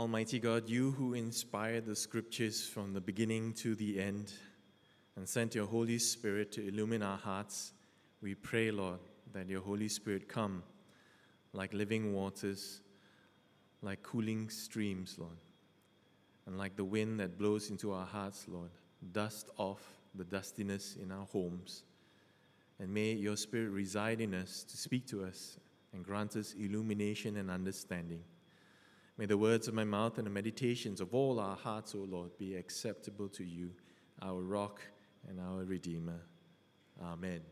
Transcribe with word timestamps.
Almighty 0.00 0.38
God, 0.38 0.66
you 0.66 0.92
who 0.92 1.12
inspired 1.12 1.84
the 1.84 1.94
scriptures 1.94 2.66
from 2.66 2.94
the 2.94 3.02
beginning 3.02 3.52
to 3.52 3.74
the 3.74 4.00
end 4.00 4.32
and 5.14 5.28
sent 5.28 5.54
your 5.54 5.66
Holy 5.66 5.98
Spirit 5.98 6.50
to 6.52 6.66
illumine 6.66 7.02
our 7.02 7.18
hearts, 7.18 7.74
we 8.22 8.34
pray, 8.34 8.70
Lord, 8.70 9.00
that 9.34 9.50
your 9.50 9.60
Holy 9.60 9.88
Spirit 9.88 10.26
come 10.26 10.62
like 11.52 11.74
living 11.74 12.14
waters, 12.14 12.80
like 13.82 14.02
cooling 14.02 14.48
streams, 14.48 15.16
Lord, 15.18 15.36
and 16.46 16.56
like 16.56 16.76
the 16.76 16.84
wind 16.84 17.20
that 17.20 17.36
blows 17.36 17.68
into 17.68 17.92
our 17.92 18.06
hearts, 18.06 18.46
Lord, 18.48 18.70
dust 19.12 19.50
off 19.58 19.82
the 20.14 20.24
dustiness 20.24 20.96
in 20.96 21.12
our 21.12 21.26
homes. 21.26 21.84
And 22.78 22.88
may 22.88 23.12
your 23.12 23.36
Spirit 23.36 23.68
reside 23.68 24.22
in 24.22 24.32
us 24.32 24.64
to 24.64 24.78
speak 24.78 25.06
to 25.08 25.24
us 25.24 25.58
and 25.92 26.02
grant 26.02 26.36
us 26.36 26.54
illumination 26.54 27.36
and 27.36 27.50
understanding. 27.50 28.22
May 29.20 29.26
the 29.26 29.36
words 29.36 29.68
of 29.68 29.74
my 29.74 29.84
mouth 29.84 30.16
and 30.16 30.26
the 30.26 30.30
meditations 30.30 30.98
of 31.02 31.12
all 31.12 31.40
our 31.40 31.54
hearts, 31.54 31.94
O 31.94 31.98
Lord, 31.98 32.30
be 32.38 32.54
acceptable 32.54 33.28
to 33.28 33.44
you, 33.44 33.70
our 34.22 34.40
rock 34.40 34.80
and 35.28 35.38
our 35.38 35.62
Redeemer. 35.62 36.22
Amen. 37.04 37.42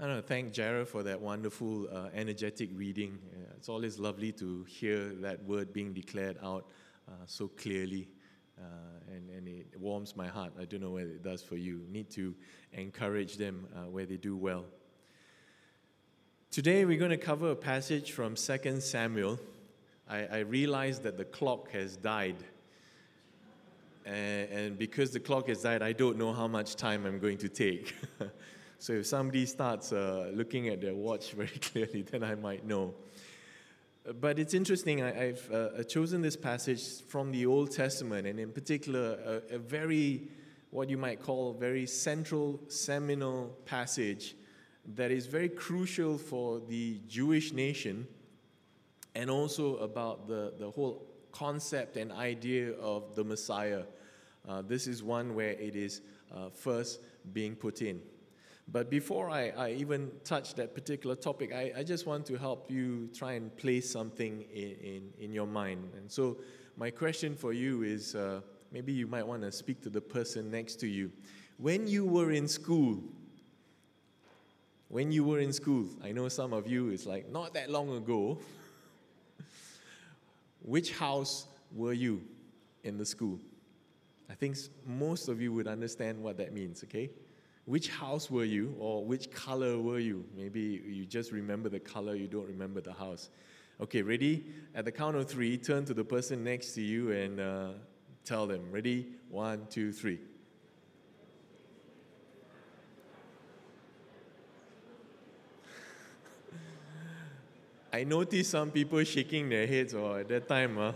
I 0.00 0.06
want 0.06 0.22
to 0.22 0.26
thank 0.26 0.54
Jared 0.54 0.88
for 0.88 1.02
that 1.02 1.20
wonderful, 1.20 1.86
uh, 1.92 2.08
energetic 2.14 2.70
reading. 2.72 3.18
Uh, 3.30 3.52
it's 3.58 3.68
always 3.68 3.98
lovely 3.98 4.32
to 4.32 4.64
hear 4.64 5.10
that 5.16 5.44
word 5.44 5.70
being 5.70 5.92
declared 5.92 6.38
out 6.42 6.70
uh, 7.06 7.12
so 7.26 7.48
clearly, 7.48 8.08
uh, 8.58 9.12
and, 9.14 9.28
and 9.28 9.48
it 9.48 9.78
warms 9.78 10.16
my 10.16 10.28
heart. 10.28 10.54
I 10.58 10.64
don't 10.64 10.80
know 10.80 10.92
whether 10.92 11.10
it 11.10 11.22
does 11.22 11.42
for 11.42 11.56
you. 11.56 11.84
Need 11.90 12.08
to 12.12 12.34
encourage 12.72 13.36
them 13.36 13.68
uh, 13.76 13.90
where 13.90 14.06
they 14.06 14.16
do 14.16 14.34
well. 14.34 14.64
Today 16.54 16.84
we're 16.84 17.00
going 17.00 17.10
to 17.10 17.16
cover 17.16 17.50
a 17.50 17.56
passage 17.56 18.12
from 18.12 18.36
2 18.36 18.80
Samuel. 18.80 19.40
I, 20.08 20.18
I 20.26 20.38
realize 20.38 21.00
that 21.00 21.18
the 21.18 21.24
clock 21.24 21.72
has 21.72 21.96
died. 21.96 22.36
And, 24.06 24.50
and, 24.50 24.78
because 24.78 25.10
the 25.10 25.18
clock 25.18 25.48
has 25.48 25.62
died, 25.62 25.82
I 25.82 25.90
don't 25.90 26.16
know 26.16 26.32
how 26.32 26.46
much 26.46 26.76
time 26.76 27.06
I'm 27.06 27.18
going 27.18 27.38
to 27.38 27.48
take. 27.48 27.96
so 28.78 28.92
if 28.92 29.06
somebody 29.06 29.46
starts 29.46 29.92
uh, 29.92 30.30
looking 30.32 30.68
at 30.68 30.80
their 30.80 30.94
watch 30.94 31.32
very 31.36 31.48
clearly, 31.48 32.02
then 32.02 32.22
I 32.22 32.36
might 32.36 32.64
know. 32.64 32.94
But 34.20 34.38
it's 34.38 34.54
interesting, 34.54 35.02
I, 35.02 35.12
have 35.12 35.50
uh, 35.50 35.82
chosen 35.82 36.22
this 36.22 36.36
passage 36.36 37.00
from 37.08 37.32
the 37.32 37.46
Old 37.46 37.72
Testament, 37.72 38.28
and 38.28 38.38
in 38.38 38.52
particular, 38.52 39.42
a, 39.50 39.56
a 39.56 39.58
very, 39.58 40.28
what 40.70 40.88
you 40.88 40.98
might 40.98 41.20
call, 41.20 41.52
very 41.54 41.86
central, 41.86 42.60
seminal 42.68 43.58
passage 43.64 44.36
that 44.94 45.10
is 45.10 45.26
very 45.26 45.48
crucial 45.48 46.18
for 46.18 46.60
the 46.60 47.00
Jewish 47.08 47.52
nation 47.52 48.06
and 49.14 49.30
also 49.30 49.76
about 49.76 50.28
the, 50.28 50.52
the 50.58 50.70
whole 50.70 51.06
concept 51.32 51.96
and 51.96 52.12
idea 52.12 52.72
of 52.74 53.14
the 53.14 53.24
Messiah. 53.24 53.82
Uh, 54.48 54.62
this 54.62 54.86
is 54.86 55.02
one 55.02 55.34
where 55.34 55.50
it 55.50 55.74
is 55.74 56.02
uh, 56.34 56.50
first 56.50 57.00
being 57.32 57.54
put 57.54 57.80
in. 57.82 58.00
But 58.68 58.90
before 58.90 59.28
I, 59.30 59.50
I 59.50 59.70
even 59.72 60.10
touch 60.24 60.54
that 60.54 60.74
particular 60.74 61.14
topic, 61.14 61.52
I, 61.52 61.72
I 61.76 61.82
just 61.82 62.06
want 62.06 62.24
to 62.26 62.36
help 62.36 62.70
you 62.70 63.08
try 63.14 63.32
and 63.32 63.54
place 63.56 63.90
something 63.90 64.42
in, 64.52 64.76
in, 64.82 65.10
in 65.18 65.32
your 65.32 65.46
mind. 65.46 65.90
And 65.96 66.10
so, 66.10 66.38
my 66.76 66.90
question 66.90 67.36
for 67.36 67.52
you 67.52 67.82
is 67.82 68.14
uh, 68.16 68.40
maybe 68.72 68.92
you 68.92 69.06
might 69.06 69.26
want 69.26 69.42
to 69.42 69.52
speak 69.52 69.80
to 69.82 69.90
the 69.90 70.00
person 70.00 70.50
next 70.50 70.76
to 70.80 70.88
you. 70.88 71.12
When 71.58 71.86
you 71.86 72.04
were 72.04 72.32
in 72.32 72.48
school, 72.48 73.02
when 74.88 75.10
you 75.12 75.24
were 75.24 75.40
in 75.40 75.52
school, 75.52 75.88
I 76.02 76.12
know 76.12 76.28
some 76.28 76.52
of 76.52 76.66
you, 76.66 76.90
it's 76.90 77.06
like 77.06 77.30
not 77.30 77.54
that 77.54 77.70
long 77.70 77.96
ago. 77.96 78.38
Which 80.62 80.92
house 80.92 81.46
were 81.72 81.92
you 81.92 82.22
in 82.84 82.96
the 82.96 83.04
school? 83.04 83.38
I 84.30 84.34
think 84.34 84.56
most 84.86 85.28
of 85.28 85.40
you 85.40 85.52
would 85.52 85.66
understand 85.66 86.22
what 86.22 86.38
that 86.38 86.52
means, 86.52 86.82
okay? 86.84 87.10
Which 87.66 87.88
house 87.88 88.30
were 88.30 88.44
you, 88.44 88.74
or 88.78 89.04
which 89.04 89.30
color 89.30 89.78
were 89.78 89.98
you? 89.98 90.24
Maybe 90.36 90.82
you 90.86 91.06
just 91.06 91.32
remember 91.32 91.68
the 91.68 91.80
color, 91.80 92.14
you 92.14 92.26
don't 92.26 92.46
remember 92.46 92.80
the 92.80 92.92
house. 92.92 93.30
Okay, 93.80 94.02
ready? 94.02 94.44
At 94.74 94.84
the 94.84 94.92
count 94.92 95.16
of 95.16 95.28
three, 95.28 95.56
turn 95.56 95.84
to 95.86 95.94
the 95.94 96.04
person 96.04 96.44
next 96.44 96.72
to 96.74 96.82
you 96.82 97.10
and 97.12 97.40
uh, 97.40 97.68
tell 98.24 98.46
them. 98.46 98.70
Ready? 98.70 99.08
One, 99.28 99.66
two, 99.70 99.92
three. 99.92 100.20
I 107.94 108.02
noticed 108.02 108.50
some 108.50 108.72
people 108.72 109.04
shaking 109.04 109.48
their 109.48 109.68
heads, 109.68 109.94
or 109.94 110.18
at 110.18 110.26
that 110.26 110.48
time, 110.48 110.76
uh, 110.78 110.90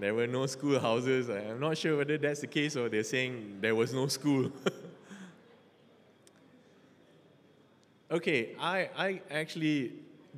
there 0.00 0.12
were 0.12 0.26
no 0.26 0.44
schoolhouses. 0.46 1.30
I'm 1.30 1.60
not 1.60 1.78
sure 1.78 1.98
whether 1.98 2.18
that's 2.18 2.40
the 2.40 2.48
case 2.48 2.74
or 2.74 2.88
they're 2.88 3.04
saying 3.04 3.58
there 3.60 3.76
was 3.76 3.94
no 3.94 4.08
school. 4.08 4.50
okay, 8.10 8.56
I, 8.58 8.90
I 8.98 9.20
actually, 9.30 9.92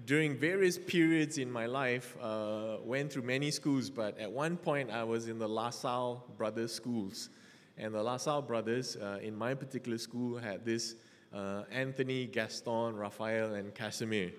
during 0.05 0.37
various 0.37 0.77
periods 0.77 1.39
in 1.39 1.51
my 1.51 1.65
life, 1.65 2.19
uh, 2.21 2.77
went 2.85 3.11
through 3.11 3.23
many 3.23 3.51
schools, 3.51 3.89
but 3.89 4.19
at 4.19 4.31
one 4.31 4.59
point 4.59 4.91
I 4.91 5.05
was 5.05 5.27
in 5.27 5.39
the 5.39 5.49
LaSalle 5.49 6.23
Brothers 6.37 6.75
schools. 6.75 7.31
And 7.79 7.95
the 7.95 8.03
LaSalle 8.03 8.43
Brothers, 8.43 8.97
uh, 8.97 9.21
in 9.23 9.35
my 9.35 9.55
particular 9.55 9.97
school, 9.97 10.37
had 10.37 10.67
this 10.67 10.97
uh, 11.33 11.63
Anthony, 11.73 12.27
Gaston, 12.27 12.95
Raphael, 12.95 13.55
and 13.55 13.75
Casimir. 13.75 14.33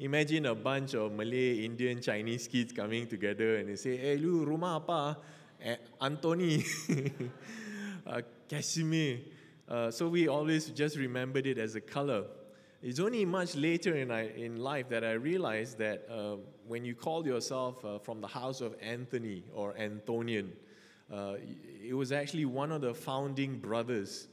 Imagine 0.00 0.46
a 0.46 0.54
bunch 0.54 0.94
of 0.94 1.10
Malay, 1.10 1.64
Indian, 1.64 2.00
Chinese 2.00 2.46
kids 2.46 2.72
coming 2.72 3.08
together 3.08 3.56
and 3.56 3.68
they 3.68 3.74
say, 3.74 3.96
hey, 3.96 4.16
lu 4.16 4.46
rumah 4.46 4.76
apa? 4.76 5.18
Eh, 5.60 5.74
Anthony, 6.00 6.64
uh, 8.06 8.22
Casimir. 8.48 9.18
Uh, 9.68 9.90
so 9.90 10.06
we 10.06 10.28
always 10.28 10.70
just 10.70 10.96
remembered 10.96 11.46
it 11.46 11.58
as 11.58 11.74
a 11.74 11.80
color. 11.80 12.24
It's 12.80 13.00
only 13.00 13.24
much 13.24 13.56
later 13.56 13.96
in, 13.96 14.12
I, 14.12 14.28
in 14.36 14.60
life 14.60 14.88
that 14.90 15.02
I 15.02 15.12
realized 15.12 15.78
that 15.78 16.06
uh, 16.08 16.36
when 16.68 16.84
you 16.84 16.94
call 16.94 17.26
yourself 17.26 17.84
uh, 17.84 17.98
from 17.98 18.20
the 18.20 18.28
house 18.28 18.60
of 18.60 18.76
Anthony 18.80 19.42
or 19.52 19.74
Antonian, 19.74 20.50
uh, 21.12 21.34
it 21.84 21.94
was 21.94 22.12
actually 22.12 22.44
one 22.44 22.70
of 22.70 22.82
the 22.82 22.94
founding 22.94 23.58
brothers, 23.58 24.28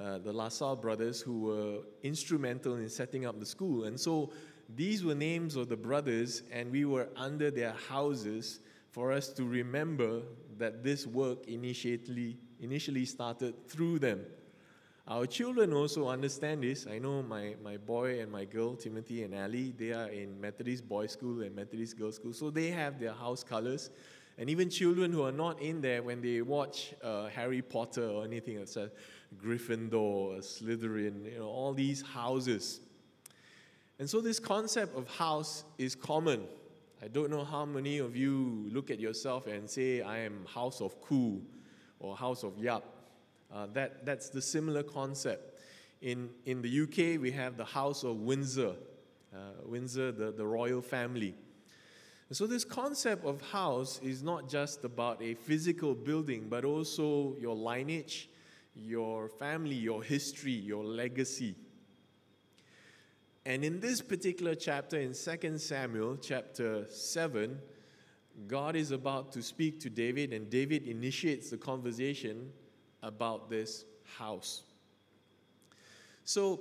uh, 0.00 0.16
the 0.18 0.32
LaSalle 0.32 0.76
brothers, 0.76 1.20
who 1.20 1.40
were 1.40 1.78
instrumental 2.02 2.76
in 2.76 2.88
setting 2.88 3.26
up 3.26 3.38
the 3.38 3.44
school. 3.44 3.84
And 3.84 4.00
so 4.00 4.32
these 4.74 5.04
were 5.04 5.14
names 5.14 5.56
of 5.56 5.68
the 5.68 5.76
brothers, 5.76 6.42
and 6.50 6.70
we 6.70 6.84
were 6.84 7.08
under 7.16 7.50
their 7.50 7.74
houses 7.88 8.60
for 8.90 9.12
us 9.12 9.28
to 9.28 9.44
remember 9.44 10.22
that 10.58 10.84
this 10.84 11.06
work 11.06 11.46
initially, 11.48 12.38
initially 12.60 13.04
started 13.04 13.68
through 13.68 13.98
them. 13.98 14.20
Our 15.08 15.26
children 15.26 15.72
also 15.72 16.08
understand 16.08 16.62
this. 16.62 16.86
I 16.86 16.98
know 16.98 17.22
my, 17.22 17.56
my 17.62 17.76
boy 17.76 18.20
and 18.20 18.30
my 18.30 18.44
girl, 18.44 18.76
Timothy 18.76 19.24
and 19.24 19.34
Ali, 19.34 19.74
they 19.76 19.92
are 19.92 20.08
in 20.08 20.40
Methodist 20.40 20.88
boys' 20.88 21.12
school 21.12 21.42
and 21.42 21.56
Methodist 21.56 21.98
girls' 21.98 22.16
school, 22.16 22.32
so 22.32 22.50
they 22.50 22.68
have 22.68 23.00
their 23.00 23.12
house 23.12 23.42
colors. 23.42 23.90
And 24.38 24.48
even 24.48 24.70
children 24.70 25.12
who 25.12 25.22
are 25.22 25.32
not 25.32 25.60
in 25.60 25.80
there, 25.80 26.02
when 26.02 26.22
they 26.22 26.40
watch 26.40 26.94
uh, 27.02 27.28
Harry 27.28 27.62
Potter 27.62 28.08
or 28.08 28.24
anything 28.24 28.58
that 28.60 28.68
says 28.68 28.90
Gryffindor, 29.36 30.38
Slytherin, 30.38 31.32
you 31.32 31.38
know, 31.38 31.46
all 31.46 31.74
these 31.74 32.02
houses, 32.02 32.80
and 33.98 34.08
so, 34.08 34.20
this 34.20 34.40
concept 34.40 34.96
of 34.96 35.08
house 35.08 35.64
is 35.78 35.94
common. 35.94 36.44
I 37.02 37.08
don't 37.08 37.30
know 37.30 37.44
how 37.44 37.64
many 37.64 37.98
of 37.98 38.16
you 38.16 38.68
look 38.72 38.90
at 38.90 39.00
yourself 39.00 39.46
and 39.46 39.68
say, 39.68 40.02
I 40.02 40.18
am 40.18 40.46
house 40.46 40.80
of 40.80 41.00
Ku 41.00 41.42
or 41.98 42.16
house 42.16 42.42
of 42.42 42.58
Yap. 42.58 42.84
Uh, 43.52 43.66
that, 43.74 44.06
that's 44.06 44.30
the 44.30 44.40
similar 44.40 44.82
concept. 44.82 45.60
In, 46.00 46.30
in 46.46 46.62
the 46.62 46.82
UK, 46.82 47.20
we 47.20 47.30
have 47.32 47.56
the 47.56 47.64
House 47.64 48.02
of 48.02 48.20
Windsor, 48.20 48.74
uh, 49.34 49.38
Windsor, 49.64 50.10
the, 50.10 50.32
the 50.32 50.46
royal 50.46 50.80
family. 50.80 51.34
And 52.28 52.36
so, 52.36 52.46
this 52.46 52.64
concept 52.64 53.24
of 53.26 53.42
house 53.42 54.00
is 54.02 54.22
not 54.22 54.48
just 54.48 54.84
about 54.84 55.20
a 55.22 55.34
physical 55.34 55.94
building, 55.94 56.46
but 56.48 56.64
also 56.64 57.36
your 57.38 57.54
lineage, 57.54 58.30
your 58.74 59.28
family, 59.28 59.74
your 59.74 60.02
history, 60.02 60.52
your 60.52 60.82
legacy. 60.82 61.54
And 63.44 63.64
in 63.64 63.80
this 63.80 64.00
particular 64.00 64.54
chapter, 64.54 65.00
in 65.00 65.14
2 65.14 65.58
Samuel 65.58 66.16
chapter 66.16 66.86
7, 66.88 67.58
God 68.46 68.76
is 68.76 68.92
about 68.92 69.32
to 69.32 69.42
speak 69.42 69.80
to 69.80 69.90
David, 69.90 70.32
and 70.32 70.48
David 70.48 70.86
initiates 70.86 71.50
the 71.50 71.56
conversation 71.56 72.52
about 73.02 73.50
this 73.50 73.84
house. 74.16 74.62
So, 76.24 76.60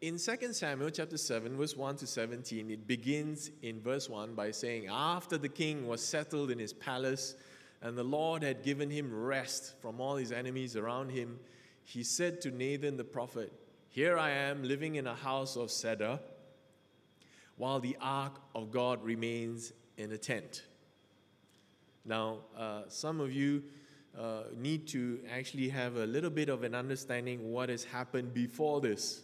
in 0.00 0.18
2 0.18 0.52
Samuel 0.52 0.90
chapter 0.90 1.18
7, 1.18 1.56
verse 1.56 1.76
1 1.76 1.96
to 1.96 2.06
17, 2.06 2.70
it 2.70 2.86
begins 2.86 3.50
in 3.62 3.80
verse 3.80 4.08
1 4.08 4.34
by 4.34 4.52
saying, 4.52 4.86
After 4.86 5.36
the 5.36 5.48
king 5.48 5.86
was 5.86 6.02
settled 6.02 6.52
in 6.52 6.58
his 6.58 6.72
palace, 6.72 7.34
and 7.82 7.98
the 7.98 8.04
Lord 8.04 8.42
had 8.42 8.62
given 8.62 8.88
him 8.88 9.12
rest 9.12 9.74
from 9.82 10.00
all 10.00 10.16
his 10.16 10.32
enemies 10.32 10.76
around 10.76 11.10
him, 11.10 11.40
he 11.82 12.04
said 12.04 12.40
to 12.42 12.50
Nathan 12.50 12.96
the 12.96 13.04
prophet, 13.04 13.52
here 13.92 14.16
I 14.16 14.30
am 14.30 14.62
living 14.62 14.94
in 14.94 15.08
a 15.08 15.16
house 15.16 15.56
of 15.56 15.68
cedar. 15.70 16.20
while 17.56 17.80
the 17.80 17.96
ark 18.00 18.40
of 18.54 18.70
God 18.70 19.02
remains 19.02 19.72
in 19.98 20.12
a 20.12 20.16
tent. 20.16 20.62
Now, 22.04 22.38
uh, 22.56 22.84
some 22.88 23.20
of 23.20 23.32
you 23.32 23.64
uh, 24.18 24.44
need 24.56 24.86
to 24.88 25.18
actually 25.30 25.68
have 25.68 25.96
a 25.96 26.06
little 26.06 26.30
bit 26.30 26.48
of 26.48 26.62
an 26.62 26.74
understanding 26.74 27.50
what 27.50 27.68
has 27.68 27.84
happened 27.84 28.32
before 28.32 28.80
this. 28.80 29.22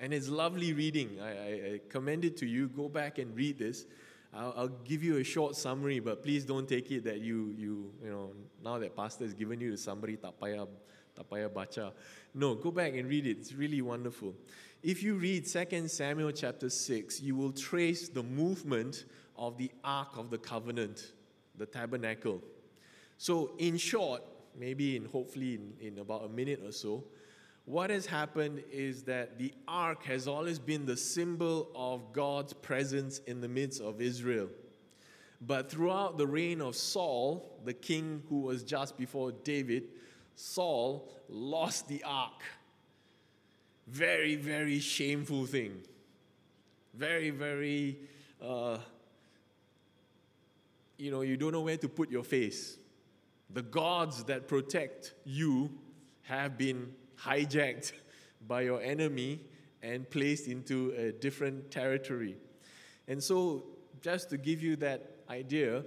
And 0.00 0.12
it's 0.12 0.28
lovely 0.28 0.72
reading. 0.72 1.18
I, 1.22 1.28
I, 1.28 1.72
I 1.74 1.80
commend 1.88 2.24
it 2.24 2.38
to 2.38 2.46
you. 2.46 2.68
Go 2.68 2.88
back 2.88 3.18
and 3.18 3.36
read 3.36 3.58
this. 3.58 3.84
I'll, 4.34 4.54
I'll, 4.56 4.68
give 4.68 5.04
you 5.04 5.18
a 5.18 5.24
short 5.24 5.56
summary, 5.56 6.00
but 6.00 6.22
please 6.22 6.44
don't 6.44 6.68
take 6.68 6.90
it 6.90 7.04
that 7.04 7.20
you, 7.20 7.54
you, 7.56 7.92
you 8.02 8.10
know, 8.10 8.30
now 8.64 8.78
that 8.78 8.96
pastor 8.96 9.24
has 9.24 9.34
given 9.34 9.60
you 9.60 9.70
the 9.70 9.78
summary, 9.78 10.18
tapaya, 11.16 11.48
tapaya 11.48 11.52
bacha. 11.52 11.92
No, 12.34 12.54
go 12.54 12.70
back 12.70 12.94
and 12.94 13.08
read 13.08 13.26
it. 13.26 13.38
It's 13.38 13.52
really 13.52 13.82
wonderful. 13.82 14.34
If 14.82 15.02
you 15.02 15.14
read 15.14 15.46
2 15.46 15.88
Samuel 15.88 16.32
chapter 16.32 16.68
6, 16.68 17.20
you 17.20 17.34
will 17.34 17.52
trace 17.52 18.08
the 18.08 18.22
movement 18.22 19.04
of 19.36 19.56
the 19.56 19.70
Ark 19.82 20.16
of 20.16 20.30
the 20.30 20.38
Covenant, 20.38 21.12
the 21.56 21.66
tabernacle. 21.66 22.42
So, 23.18 23.52
in 23.58 23.76
short, 23.78 24.22
maybe 24.58 24.96
in 24.96 25.06
hopefully 25.06 25.54
in, 25.54 25.72
in 25.80 25.98
about 25.98 26.24
a 26.24 26.28
minute 26.28 26.60
or 26.64 26.72
so, 26.72 27.04
what 27.64 27.90
has 27.90 28.06
happened 28.06 28.62
is 28.70 29.02
that 29.02 29.38
the 29.38 29.52
ark 29.66 30.04
has 30.04 30.28
always 30.28 30.58
been 30.58 30.86
the 30.86 30.96
symbol 30.96 31.68
of 31.74 32.12
God's 32.12 32.52
presence 32.52 33.18
in 33.26 33.40
the 33.40 33.48
midst 33.48 33.80
of 33.80 34.00
Israel. 34.00 34.48
But 35.40 35.68
throughout 35.68 36.16
the 36.16 36.28
reign 36.28 36.60
of 36.60 36.76
Saul, 36.76 37.60
the 37.64 37.74
king 37.74 38.22
who 38.28 38.42
was 38.42 38.62
just 38.62 38.96
before 38.96 39.32
David, 39.32 39.88
Saul 40.36 41.10
lost 41.28 41.88
the 41.88 42.04
ark. 42.04 42.42
Very, 43.88 44.36
very 44.36 44.78
shameful 44.78 45.46
thing. 45.46 45.80
Very, 46.94 47.30
very, 47.30 47.98
uh, 48.40 48.78
you 50.98 51.10
know, 51.10 51.22
you 51.22 51.36
don't 51.36 51.52
know 51.52 51.62
where 51.62 51.76
to 51.78 51.88
put 51.88 52.10
your 52.10 52.22
face. 52.22 52.78
The 53.50 53.62
gods 53.62 54.24
that 54.24 54.46
protect 54.46 55.14
you 55.24 55.70
have 56.22 56.58
been 56.58 56.92
hijacked 57.18 57.92
by 58.46 58.62
your 58.62 58.80
enemy 58.82 59.40
and 59.82 60.08
placed 60.08 60.48
into 60.48 60.92
a 60.96 61.12
different 61.12 61.70
territory. 61.70 62.36
And 63.08 63.22
so, 63.22 63.64
just 64.02 64.30
to 64.30 64.36
give 64.36 64.62
you 64.62 64.76
that 64.76 65.16
idea, 65.30 65.84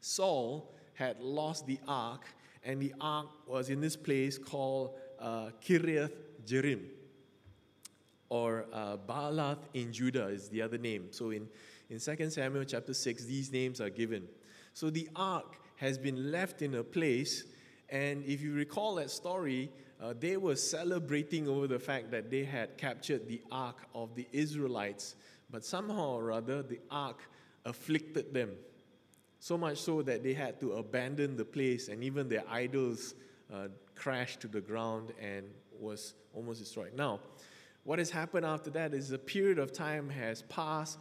Saul 0.00 0.74
had 0.94 1.20
lost 1.20 1.66
the 1.66 1.78
ark, 1.86 2.26
and 2.66 2.82
the 2.82 2.92
ark 3.00 3.28
was 3.46 3.70
in 3.70 3.80
this 3.80 3.96
place 3.96 4.36
called 4.36 4.96
uh, 5.20 5.50
Kiriath 5.64 6.12
Jearim, 6.44 6.80
or 8.28 8.66
uh, 8.72 8.96
Baalath 8.96 9.60
in 9.72 9.92
Judah 9.92 10.26
is 10.26 10.48
the 10.48 10.60
other 10.60 10.76
name. 10.76 11.06
So 11.12 11.30
in, 11.30 11.48
in 11.88 12.00
2 12.00 12.30
Samuel 12.30 12.64
chapter 12.64 12.92
6, 12.92 13.24
these 13.24 13.52
names 13.52 13.80
are 13.80 13.88
given. 13.88 14.26
So 14.74 14.90
the 14.90 15.08
ark 15.14 15.60
has 15.76 15.96
been 15.96 16.32
left 16.32 16.60
in 16.60 16.74
a 16.74 16.82
place, 16.82 17.44
and 17.88 18.24
if 18.24 18.42
you 18.42 18.52
recall 18.52 18.96
that 18.96 19.10
story, 19.10 19.70
uh, 20.02 20.14
they 20.18 20.36
were 20.36 20.56
celebrating 20.56 21.48
over 21.48 21.68
the 21.68 21.78
fact 21.78 22.10
that 22.10 22.30
they 22.30 22.44
had 22.44 22.76
captured 22.76 23.28
the 23.28 23.40
ark 23.52 23.78
of 23.94 24.14
the 24.16 24.26
Israelites, 24.32 25.14
but 25.50 25.64
somehow 25.64 26.16
or 26.16 26.32
other, 26.32 26.64
the 26.64 26.80
ark 26.90 27.20
afflicted 27.64 28.34
them. 28.34 28.50
So 29.46 29.56
much 29.56 29.78
so 29.78 30.02
that 30.02 30.24
they 30.24 30.34
had 30.34 30.58
to 30.58 30.72
abandon 30.72 31.36
the 31.36 31.44
place, 31.44 31.86
and 31.86 32.02
even 32.02 32.28
their 32.28 32.42
idols 32.50 33.14
uh, 33.54 33.68
crashed 33.94 34.40
to 34.40 34.48
the 34.48 34.60
ground 34.60 35.12
and 35.22 35.46
was 35.78 36.14
almost 36.34 36.58
destroyed. 36.58 36.94
Now, 36.96 37.20
what 37.84 38.00
has 38.00 38.10
happened 38.10 38.44
after 38.44 38.70
that 38.70 38.92
is 38.92 39.12
a 39.12 39.18
period 39.18 39.60
of 39.60 39.72
time 39.72 40.10
has 40.10 40.42
passed. 40.42 40.98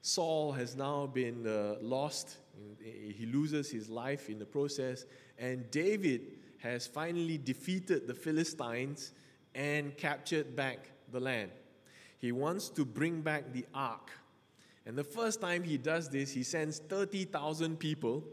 Saul 0.00 0.52
has 0.52 0.76
now 0.76 1.08
been 1.08 1.44
uh, 1.44 1.74
lost. 1.80 2.36
He 2.80 3.26
loses 3.26 3.68
his 3.68 3.88
life 3.88 4.30
in 4.30 4.38
the 4.38 4.46
process. 4.46 5.04
And 5.36 5.68
David 5.72 6.20
has 6.58 6.86
finally 6.86 7.36
defeated 7.36 8.06
the 8.06 8.14
Philistines 8.14 9.10
and 9.56 9.96
captured 9.96 10.54
back 10.54 10.88
the 11.10 11.18
land. 11.18 11.50
He 12.18 12.30
wants 12.30 12.68
to 12.68 12.84
bring 12.84 13.22
back 13.22 13.52
the 13.52 13.66
ark. 13.74 14.12
And 14.88 14.98
the 14.98 15.04
first 15.04 15.40
time 15.40 15.62
he 15.62 15.76
does 15.76 16.08
this, 16.08 16.32
he 16.32 16.42
sends 16.42 16.78
30,000 16.78 17.78
people 17.78 18.24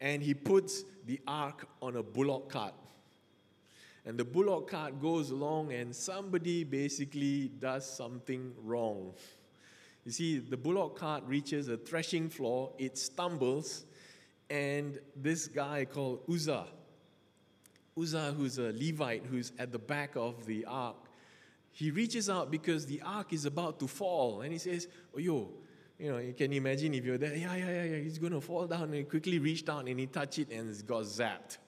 and 0.00 0.22
he 0.22 0.34
puts 0.34 0.82
the 1.06 1.20
ark 1.28 1.68
on 1.80 1.96
a 1.96 2.02
bullock 2.02 2.48
cart. 2.48 2.74
And 4.06 4.18
the 4.18 4.24
bullock 4.24 4.70
cart 4.70 4.98
goes 4.98 5.30
along, 5.30 5.74
and 5.74 5.94
somebody 5.94 6.64
basically 6.64 7.48
does 7.58 7.84
something 7.84 8.54
wrong. 8.64 9.12
You 10.06 10.10
see, 10.10 10.38
the 10.38 10.56
bullock 10.56 10.98
cart 10.98 11.22
reaches 11.26 11.68
a 11.68 11.76
threshing 11.76 12.30
floor, 12.30 12.72
it 12.78 12.96
stumbles, 12.96 13.84
and 14.48 14.98
this 15.14 15.46
guy 15.46 15.84
called 15.84 16.20
Uzzah 16.32 16.66
Uzzah, 18.00 18.32
who's 18.36 18.58
a 18.58 18.72
Levite, 18.72 19.26
who's 19.26 19.52
at 19.58 19.72
the 19.72 19.78
back 19.78 20.16
of 20.16 20.46
the 20.46 20.64
ark, 20.64 21.09
he 21.72 21.90
reaches 21.90 22.28
out 22.28 22.50
because 22.50 22.86
the 22.86 23.00
ark 23.02 23.32
is 23.32 23.44
about 23.44 23.78
to 23.80 23.86
fall. 23.86 24.42
And 24.42 24.52
he 24.52 24.58
says, 24.58 24.88
Oh, 25.14 25.18
yo, 25.18 25.50
you 25.98 26.10
know, 26.10 26.18
you 26.18 26.32
can 26.32 26.52
imagine 26.52 26.94
if 26.94 27.04
you're 27.04 27.18
there, 27.18 27.34
yeah, 27.34 27.54
yeah, 27.54 27.70
yeah, 27.70 27.84
yeah, 27.84 27.96
he's 27.98 28.18
going 28.18 28.32
to 28.32 28.40
fall 28.40 28.66
down. 28.66 28.84
And 28.84 28.94
he 28.94 29.02
quickly 29.04 29.38
reached 29.38 29.66
down 29.66 29.86
and 29.86 30.00
he 30.00 30.06
touched 30.06 30.38
it 30.38 30.50
and 30.50 30.70
it 30.70 30.86
got 30.86 31.04
zapped. 31.04 31.58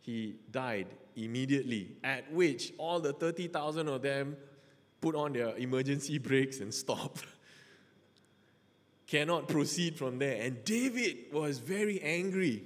He 0.00 0.36
died 0.50 0.88
immediately, 1.16 1.96
at 2.02 2.32
which 2.32 2.72
all 2.78 3.00
the 3.00 3.12
30,000 3.12 3.88
of 3.88 4.02
them 4.02 4.36
put 5.00 5.14
on 5.14 5.32
their 5.32 5.56
emergency 5.56 6.18
brakes 6.18 6.60
and 6.60 6.72
stopped. 6.72 7.24
Cannot 9.06 9.48
proceed 9.48 9.96
from 9.96 10.18
there. 10.18 10.40
And 10.42 10.64
David 10.64 11.32
was 11.32 11.58
very 11.58 12.00
angry. 12.00 12.64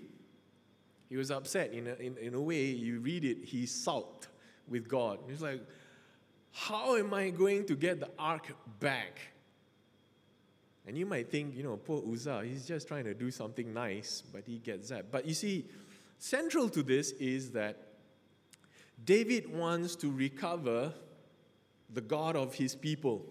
He 1.09 1.17
was 1.17 1.31
upset. 1.31 1.73
In 1.73 1.87
a, 1.87 1.95
in, 1.95 2.17
in 2.19 2.35
a 2.35 2.41
way, 2.41 2.65
you 2.67 3.01
read 3.01 3.25
it, 3.25 3.45
he 3.45 3.67
sulked 3.67 4.29
with 4.69 4.89
God. 4.89 5.19
He's 5.29 5.43
like, 5.43 5.61
How 6.55 6.97
am 6.97 7.13
I 7.13 7.31
going 7.31 7.67
to 7.67 7.75
get 7.75 7.99
the 7.99 8.09
ark 8.17 8.47
back? 8.79 9.21
And 10.87 10.97
you 10.97 11.05
might 11.05 11.29
think, 11.29 11.57
you 11.57 11.65
know, 11.65 11.77
poor 11.77 12.03
Uzzah, 12.11 12.45
he's 12.45 12.65
just 12.65 12.87
trying 12.87 13.05
to 13.05 13.15
do 13.15 13.31
something 13.31 13.75
nice, 13.75 14.23
but 14.33 14.45
he 14.47 14.59
gets 14.59 14.91
that. 14.91 15.11
But 15.11 15.27
you 15.27 15.35
see, 15.35 15.67
central 16.19 16.69
to 16.71 16.83
this 16.83 17.11
is 17.13 17.51
that 17.51 17.77
David 19.05 19.53
wants 19.53 19.97
to 19.97 20.13
recover 20.13 20.93
the 21.93 22.01
God 22.01 22.37
of 22.37 22.55
his 22.55 22.77
people. 22.77 23.27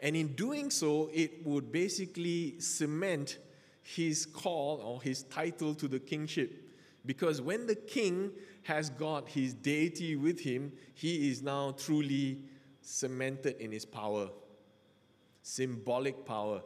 And 0.00 0.16
in 0.16 0.28
doing 0.28 0.70
so, 0.70 1.10
it 1.12 1.44
would 1.46 1.70
basically 1.70 2.58
cement 2.58 3.36
his 3.82 4.24
call 4.24 4.80
or 4.82 5.02
his 5.02 5.24
title 5.24 5.74
to 5.74 5.88
the 5.88 5.98
kingship. 5.98 6.69
Because 7.06 7.40
when 7.40 7.66
the 7.66 7.74
king 7.74 8.30
has 8.62 8.90
got 8.90 9.28
his 9.28 9.54
deity 9.54 10.16
with 10.16 10.40
him, 10.40 10.72
he 10.94 11.30
is 11.30 11.42
now 11.42 11.72
truly 11.72 12.44
cemented 12.82 13.56
in 13.60 13.72
his 13.72 13.84
power, 13.84 14.28
symbolic 15.42 16.24
power. 16.26 16.62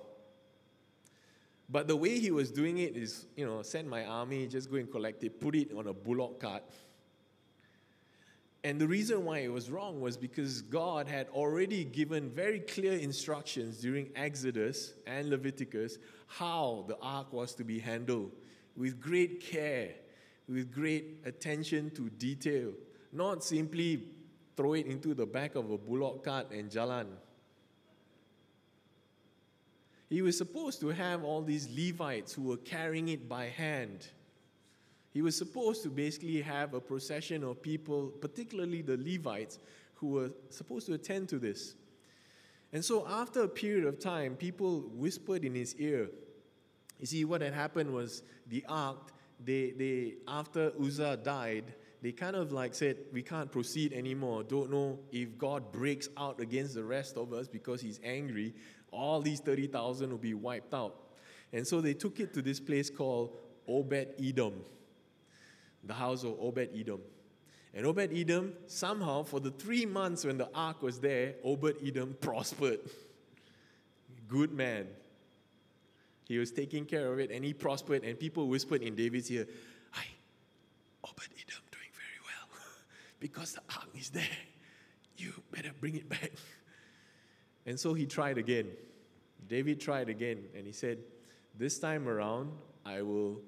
But 1.68 1.88
the 1.88 1.96
way 1.96 2.18
he 2.18 2.30
was 2.30 2.50
doing 2.50 2.78
it 2.78 2.96
is, 2.96 3.26
you 3.36 3.46
know, 3.46 3.62
send 3.62 3.88
my 3.88 4.04
army, 4.04 4.46
just 4.46 4.70
go 4.70 4.76
and 4.76 4.90
collect 4.90 5.24
it, 5.24 5.40
put 5.40 5.54
it 5.54 5.72
on 5.72 5.86
a 5.86 5.92
bullock 5.92 6.40
cart. 6.40 6.62
And 8.64 8.80
the 8.80 8.88
reason 8.88 9.24
why 9.26 9.40
it 9.40 9.52
was 9.52 9.70
wrong 9.70 10.00
was 10.00 10.16
because 10.16 10.62
God 10.62 11.06
had 11.06 11.28
already 11.28 11.84
given 11.84 12.30
very 12.30 12.60
clear 12.60 12.94
instructions 12.94 13.78
during 13.78 14.10
Exodus 14.16 14.94
and 15.06 15.28
Leviticus 15.28 15.98
how 16.26 16.84
the 16.88 16.96
ark 17.00 17.32
was 17.32 17.54
to 17.56 17.64
be 17.64 17.78
handled 17.78 18.32
with 18.74 19.00
great 19.00 19.40
care 19.40 19.90
with 20.48 20.72
great 20.72 21.20
attention 21.24 21.90
to 21.90 22.10
detail, 22.10 22.72
not 23.12 23.42
simply 23.42 24.02
throw 24.56 24.74
it 24.74 24.86
into 24.86 25.14
the 25.14 25.26
back 25.26 25.54
of 25.54 25.70
a 25.70 25.78
bullock 25.78 26.24
cart 26.24 26.50
and 26.52 26.70
jalan. 26.70 27.06
He 30.08 30.22
was 30.22 30.36
supposed 30.36 30.80
to 30.80 30.88
have 30.88 31.24
all 31.24 31.42
these 31.42 31.68
Levites 31.76 32.32
who 32.32 32.42
were 32.42 32.58
carrying 32.58 33.08
it 33.08 33.28
by 33.28 33.46
hand. 33.46 34.06
He 35.12 35.22
was 35.22 35.36
supposed 35.36 35.82
to 35.84 35.88
basically 35.88 36.40
have 36.42 36.74
a 36.74 36.80
procession 36.80 37.42
of 37.42 37.62
people, 37.62 38.08
particularly 38.20 38.82
the 38.82 38.96
Levites, 38.96 39.58
who 39.94 40.08
were 40.08 40.30
supposed 40.50 40.86
to 40.86 40.94
attend 40.94 41.28
to 41.30 41.38
this. 41.38 41.74
And 42.72 42.84
so, 42.84 43.06
after 43.08 43.42
a 43.42 43.48
period 43.48 43.86
of 43.86 44.00
time, 44.00 44.34
people 44.34 44.80
whispered 44.92 45.44
in 45.44 45.54
his 45.54 45.74
ear. 45.76 46.10
You 46.98 47.06
see, 47.06 47.24
what 47.24 47.40
had 47.40 47.54
happened 47.54 47.92
was 47.92 48.22
the 48.48 48.64
ark 48.68 49.13
they, 49.44 49.72
they 49.76 50.14
after 50.26 50.72
Uzzah 50.80 51.18
died, 51.22 51.74
they 52.02 52.12
kind 52.12 52.36
of 52.36 52.52
like 52.52 52.74
said, 52.74 52.98
we 53.12 53.22
can't 53.22 53.50
proceed 53.50 53.92
anymore. 53.92 54.42
Don't 54.42 54.70
know 54.70 54.98
if 55.10 55.38
God 55.38 55.72
breaks 55.72 56.08
out 56.18 56.38
against 56.40 56.74
the 56.74 56.84
rest 56.84 57.16
of 57.16 57.32
us 57.32 57.48
because 57.48 57.80
he's 57.80 57.98
angry. 58.04 58.54
All 58.90 59.22
these 59.22 59.40
30,000 59.40 60.10
will 60.10 60.18
be 60.18 60.34
wiped 60.34 60.74
out. 60.74 60.96
And 61.52 61.66
so 61.66 61.80
they 61.80 61.94
took 61.94 62.20
it 62.20 62.34
to 62.34 62.42
this 62.42 62.60
place 62.60 62.90
called 62.90 63.38
Obed 63.66 64.08
Edom, 64.22 64.54
the 65.82 65.94
house 65.94 66.24
of 66.24 66.36
Obed 66.40 66.70
Edom. 66.76 67.00
And 67.72 67.86
Obed 67.86 68.12
Edom, 68.12 68.52
somehow, 68.66 69.22
for 69.22 69.40
the 69.40 69.50
three 69.50 69.86
months 69.86 70.24
when 70.24 70.36
the 70.36 70.48
ark 70.54 70.82
was 70.82 71.00
there, 71.00 71.36
Obed 71.42 71.76
Edom 71.84 72.16
prospered. 72.20 72.80
good 74.28 74.52
man. 74.52 74.88
He 76.26 76.38
was 76.38 76.50
taking 76.50 76.86
care 76.86 77.12
of 77.12 77.18
it 77.18 77.30
and 77.30 77.44
he 77.44 77.52
prospered, 77.52 78.04
and 78.04 78.18
people 78.18 78.48
whispered 78.48 78.82
in 78.82 78.94
David's 78.94 79.30
ear, 79.30 79.46
Hi, 79.90 80.06
Obed 81.04 81.28
Edom 81.32 81.62
doing 81.70 81.90
very 81.92 82.20
well 82.24 82.60
because 83.20 83.52
the 83.52 83.60
ark 83.76 83.88
is 83.98 84.10
there. 84.10 84.24
You 85.16 85.32
better 85.52 85.70
bring 85.80 85.96
it 85.96 86.08
back. 86.08 86.32
And 87.66 87.78
so 87.78 87.94
he 87.94 88.06
tried 88.06 88.38
again. 88.38 88.68
David 89.48 89.80
tried 89.80 90.08
again 90.08 90.44
and 90.56 90.66
he 90.66 90.72
said, 90.72 90.98
This 91.56 91.78
time 91.78 92.08
around, 92.08 92.52
I 92.84 93.02
will 93.02 93.40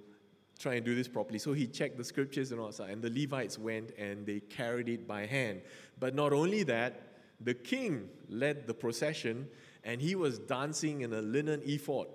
try 0.59 0.75
and 0.75 0.85
do 0.85 0.95
this 0.95 1.09
properly. 1.09 1.39
So 1.39 1.53
he 1.53 1.67
checked 1.67 1.97
the 1.97 2.05
scriptures 2.05 2.53
and 2.53 2.61
all 2.61 2.71
that, 2.71 2.89
and 2.89 3.03
the 3.03 3.11
Levites 3.11 3.59
went 3.59 3.91
and 3.99 4.27
they 4.27 4.41
carried 4.41 4.89
it 4.89 5.07
by 5.07 5.27
hand. 5.27 5.63
But 5.99 6.15
not 6.15 6.33
only 6.33 6.63
that, 6.65 7.03
the 7.41 7.55
king 7.55 8.09
led 8.29 8.67
the 8.67 8.75
procession 8.75 9.49
and 9.85 10.01
he 10.01 10.15
was 10.15 10.39
dancing 10.39 11.03
in 11.03 11.13
a 11.13 11.21
linen 11.23 11.63
ephod. 11.65 12.09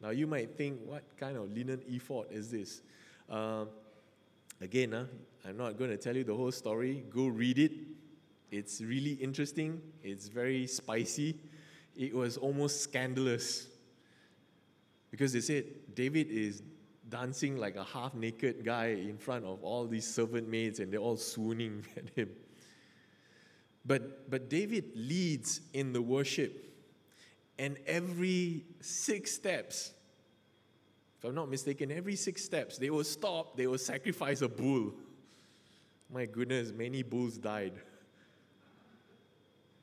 Now 0.00 0.10
you 0.10 0.26
might 0.26 0.56
think, 0.56 0.80
what 0.84 1.02
kind 1.18 1.36
of 1.36 1.52
linen 1.52 1.82
ephod 1.88 2.26
is 2.30 2.50
this? 2.50 2.82
Uh, 3.28 3.66
again, 4.60 4.94
uh, 4.94 5.06
I'm 5.46 5.56
not 5.56 5.78
going 5.78 5.90
to 5.90 5.96
tell 5.96 6.16
you 6.16 6.24
the 6.24 6.34
whole 6.34 6.52
story. 6.52 7.04
Go 7.10 7.26
read 7.26 7.58
it. 7.58 7.72
It's 8.50 8.80
really 8.80 9.12
interesting, 9.12 9.80
it's 10.02 10.28
very 10.28 10.66
spicy. 10.66 11.38
It 11.96 12.14
was 12.14 12.36
almost 12.36 12.80
scandalous 12.80 13.68
because 15.10 15.32
they 15.32 15.40
said 15.40 15.64
David 15.94 16.28
is 16.30 16.62
dancing 17.08 17.56
like 17.56 17.76
a 17.76 17.84
half 17.84 18.14
naked 18.14 18.64
guy 18.64 18.86
in 18.86 19.18
front 19.18 19.44
of 19.44 19.62
all 19.62 19.86
these 19.86 20.06
servant 20.06 20.48
maids 20.48 20.80
and 20.80 20.92
they're 20.92 21.00
all 21.00 21.16
swooning 21.16 21.84
at 21.96 22.08
him. 22.16 22.30
But, 23.84 24.30
but 24.30 24.48
David 24.48 24.92
leads 24.94 25.60
in 25.72 25.92
the 25.92 26.02
worship, 26.02 26.69
and 27.60 27.76
every 27.86 28.64
six 28.80 29.32
steps, 29.32 29.92
if 31.18 31.24
I'm 31.26 31.34
not 31.34 31.50
mistaken, 31.50 31.92
every 31.92 32.16
six 32.16 32.42
steps, 32.42 32.78
they 32.78 32.88
will 32.88 33.04
stop, 33.04 33.54
they 33.54 33.66
will 33.66 33.76
sacrifice 33.76 34.40
a 34.40 34.48
bull. 34.48 34.94
My 36.10 36.24
goodness, 36.24 36.72
many 36.72 37.02
bulls 37.02 37.36
died. 37.36 37.74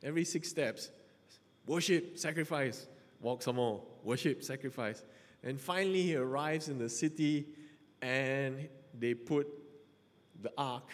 Every 0.02 0.26
six 0.26 0.50
steps, 0.50 0.90
worship, 1.68 2.18
sacrifice, 2.18 2.88
walk 3.22 3.44
some 3.44 3.58
more, 3.58 3.84
worship, 4.04 4.44
sacrifice. 4.44 5.04
And 5.44 5.62
finally, 5.62 6.02
he 6.02 6.16
arrives 6.16 6.70
in 6.70 6.80
the 6.80 6.90
city 6.90 7.46
and 8.02 8.68
they 9.00 9.14
put 9.14 9.48
the 10.42 10.52
ark 10.58 10.90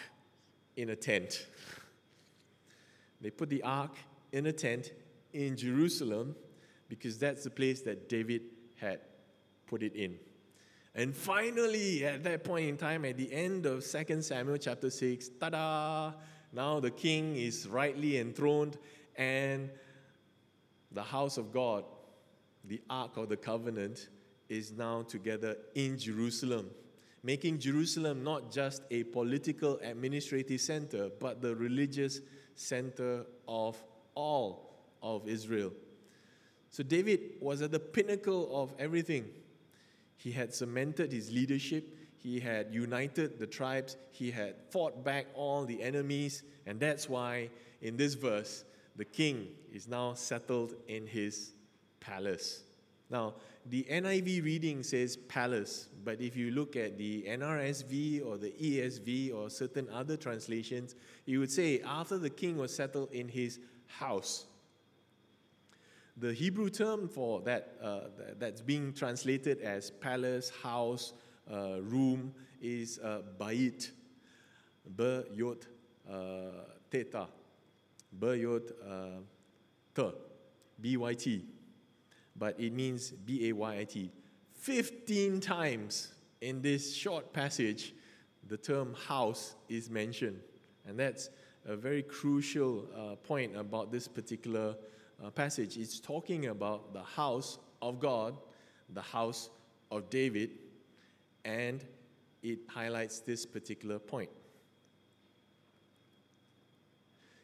in 0.76 0.90
a 0.90 0.96
tent. 0.96 1.46
They 3.22 3.30
put 3.30 3.48
the 3.48 3.62
ark 3.62 3.96
in 4.32 4.44
a 4.44 4.52
tent 4.52 4.92
in 5.32 5.56
Jerusalem 5.56 6.36
because 6.88 7.18
that's 7.18 7.44
the 7.44 7.50
place 7.50 7.82
that 7.82 8.08
David 8.08 8.42
had 8.76 9.00
put 9.66 9.82
it 9.82 9.94
in. 9.94 10.18
And 10.94 11.14
finally, 11.14 12.04
at 12.04 12.22
that 12.24 12.44
point 12.44 12.68
in 12.68 12.76
time, 12.76 13.04
at 13.04 13.16
the 13.16 13.32
end 13.32 13.66
of 13.66 13.84
2 13.84 14.22
Samuel 14.22 14.58
chapter 14.58 14.90
6, 14.90 15.30
ta 15.40 15.50
da! 15.50 16.12
Now 16.52 16.78
the 16.78 16.90
king 16.90 17.36
is 17.36 17.66
rightly 17.66 18.18
enthroned, 18.18 18.78
and 19.16 19.70
the 20.92 21.02
house 21.02 21.36
of 21.36 21.52
God, 21.52 21.84
the 22.64 22.80
Ark 22.88 23.16
of 23.16 23.28
the 23.28 23.36
Covenant, 23.36 24.08
is 24.48 24.70
now 24.70 25.02
together 25.02 25.56
in 25.74 25.98
Jerusalem, 25.98 26.70
making 27.24 27.58
Jerusalem 27.58 28.22
not 28.22 28.52
just 28.52 28.82
a 28.92 29.02
political 29.04 29.80
administrative 29.82 30.60
center, 30.60 31.10
but 31.18 31.42
the 31.42 31.56
religious 31.56 32.20
center 32.54 33.24
of 33.48 33.82
all 34.14 34.78
of 35.02 35.26
Israel. 35.26 35.72
So 36.74 36.82
David 36.82 37.34
was 37.38 37.62
at 37.62 37.70
the 37.70 37.78
pinnacle 37.78 38.50
of 38.52 38.74
everything. 38.80 39.26
He 40.16 40.32
had 40.32 40.52
cemented 40.52 41.12
his 41.12 41.30
leadership, 41.30 41.96
he 42.16 42.40
had 42.40 42.74
united 42.74 43.38
the 43.38 43.46
tribes, 43.46 43.96
he 44.10 44.32
had 44.32 44.56
fought 44.70 45.04
back 45.04 45.26
all 45.34 45.64
the 45.64 45.80
enemies, 45.80 46.42
and 46.66 46.80
that's 46.80 47.08
why 47.08 47.50
in 47.80 47.96
this 47.96 48.14
verse, 48.14 48.64
the 48.96 49.04
king 49.04 49.50
is 49.72 49.86
now 49.86 50.14
settled 50.14 50.74
in 50.88 51.06
his 51.06 51.52
palace. 52.00 52.64
Now, 53.08 53.34
the 53.66 53.86
NIV 53.88 54.42
reading 54.42 54.82
says 54.82 55.16
palace, 55.16 55.88
but 56.04 56.20
if 56.20 56.36
you 56.36 56.50
look 56.50 56.74
at 56.74 56.98
the 56.98 57.22
NRSV 57.22 58.26
or 58.26 58.36
the 58.36 58.50
ESV 58.50 59.32
or 59.32 59.48
certain 59.48 59.88
other 59.90 60.16
translations, 60.16 60.96
you 61.24 61.38
would 61.38 61.52
say 61.52 61.82
after 61.82 62.18
the 62.18 62.30
king 62.30 62.58
was 62.58 62.74
settled 62.74 63.12
in 63.12 63.28
his 63.28 63.60
house. 63.86 64.46
The 66.16 66.32
Hebrew 66.32 66.70
term 66.70 67.08
for 67.08 67.40
that 67.42 67.74
uh, 67.82 68.00
that's 68.38 68.60
being 68.60 68.92
translated 68.92 69.60
as 69.60 69.90
palace, 69.90 70.50
house, 70.62 71.12
uh, 71.50 71.80
room 71.82 72.32
is 72.62 73.00
uh, 73.00 73.22
bayit, 73.38 73.90
yot 75.34 75.66
uh, 76.08 76.14
teta, 76.90 77.26
be 78.18 78.38
yot 78.38 78.62
uh, 78.88 79.20
but 82.36 82.60
it 82.60 82.72
means 82.72 83.10
b 83.10 83.48
a 83.48 83.52
y 83.52 83.78
i 83.78 83.84
t. 83.84 84.12
Fifteen 84.54 85.40
times 85.40 86.14
in 86.40 86.62
this 86.62 86.94
short 86.94 87.32
passage, 87.32 87.92
the 88.46 88.56
term 88.56 88.94
house 89.08 89.56
is 89.68 89.90
mentioned, 89.90 90.40
and 90.86 90.98
that's 90.98 91.30
a 91.66 91.74
very 91.74 92.02
crucial 92.02 92.86
uh, 92.94 93.16
point 93.16 93.56
about 93.56 93.90
this 93.90 94.06
particular 94.06 94.76
uh, 95.24 95.30
passage. 95.30 95.76
It's 95.76 96.00
talking 96.00 96.46
about 96.46 96.92
the 96.92 97.02
house 97.02 97.58
of 97.80 97.98
God, 97.98 98.36
the 98.92 99.02
house 99.02 99.48
of 99.90 100.10
David, 100.10 100.50
and 101.44 101.84
it 102.42 102.60
highlights 102.68 103.20
this 103.20 103.46
particular 103.46 103.98
point. 103.98 104.30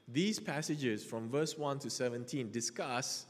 These 0.08 0.40
passages 0.40 1.04
from 1.04 1.30
verse 1.30 1.56
1 1.56 1.78
to 1.80 1.90
17 1.90 2.50
discuss 2.50 3.26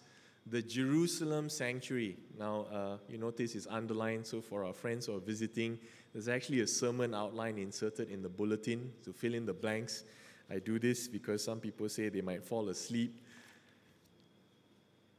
the 0.47 0.62
Jerusalem 0.62 1.50
sanctuary. 1.50 2.16
Now, 2.38 2.66
uh, 2.73 2.97
you 3.09 3.19
notice 3.19 3.54
it's 3.54 3.66
underlined, 3.66 4.26
so 4.26 4.40
for 4.40 4.64
our 4.64 4.73
friends 4.73 5.07
who 5.07 5.16
are 5.16 5.21
visiting, 5.21 5.78
there's 6.12 6.28
actually 6.28 6.61
a 6.61 6.66
sermon 6.66 7.14
outline 7.14 7.59
inserted 7.59 8.11
in 8.11 8.23
the 8.23 8.28
bulletin 8.28 8.90
to 9.04 9.12
fill 9.12 9.35
in 9.35 9.45
the 9.45 9.52
blanks. 9.52 10.04
I 10.50 10.59
do 10.59 10.78
this 10.78 11.07
because 11.07 11.45
some 11.45 11.61
people 11.61 11.88
say 11.88 12.09
they 12.09 12.23
might 12.23 12.42
fall 12.42 12.71
asleep 12.71 13.21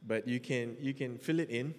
but 0.06 0.26
you 0.26 0.40
can, 0.40 0.76
you 0.80 0.94
can 0.94 1.18
fill 1.18 1.40
it 1.40 1.50
in. 1.50 1.74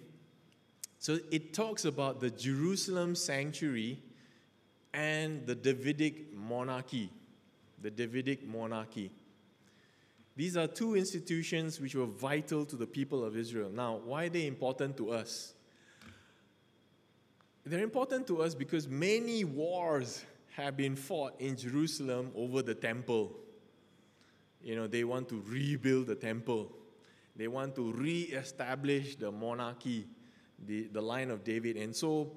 So 0.98 1.18
it 1.30 1.52
talks 1.52 1.84
about 1.84 2.20
the 2.20 2.30
Jerusalem 2.30 3.14
sanctuary 3.14 4.02
and 4.94 5.46
the 5.46 5.54
Davidic 5.54 6.34
monarchy. 6.34 7.10
The 7.82 7.90
Davidic 7.90 8.46
monarchy. 8.46 9.10
These 10.36 10.56
are 10.56 10.66
two 10.66 10.96
institutions 10.96 11.80
which 11.80 11.94
were 11.94 12.06
vital 12.06 12.64
to 12.64 12.76
the 12.76 12.86
people 12.86 13.24
of 13.24 13.36
Israel. 13.36 13.70
Now, 13.70 14.00
why 14.04 14.24
are 14.24 14.28
they 14.28 14.46
important 14.46 14.96
to 14.96 15.10
us? 15.10 15.54
They're 17.64 17.82
important 17.82 18.26
to 18.28 18.42
us 18.42 18.54
because 18.54 18.88
many 18.88 19.44
wars 19.44 20.24
have 20.56 20.76
been 20.76 20.96
fought 20.96 21.40
in 21.40 21.56
Jerusalem 21.56 22.30
over 22.36 22.62
the 22.62 22.74
temple. 22.74 23.36
You 24.62 24.76
know, 24.76 24.86
they 24.86 25.04
want 25.04 25.28
to 25.28 25.42
rebuild 25.46 26.06
the 26.06 26.14
temple. 26.14 26.72
They 27.36 27.48
want 27.48 27.74
to 27.76 27.92
re-establish 27.92 29.16
the 29.16 29.30
monarchy, 29.32 30.06
the, 30.64 30.88
the 30.92 31.00
line 31.00 31.30
of 31.30 31.42
David. 31.42 31.76
And 31.76 31.94
so, 31.94 32.32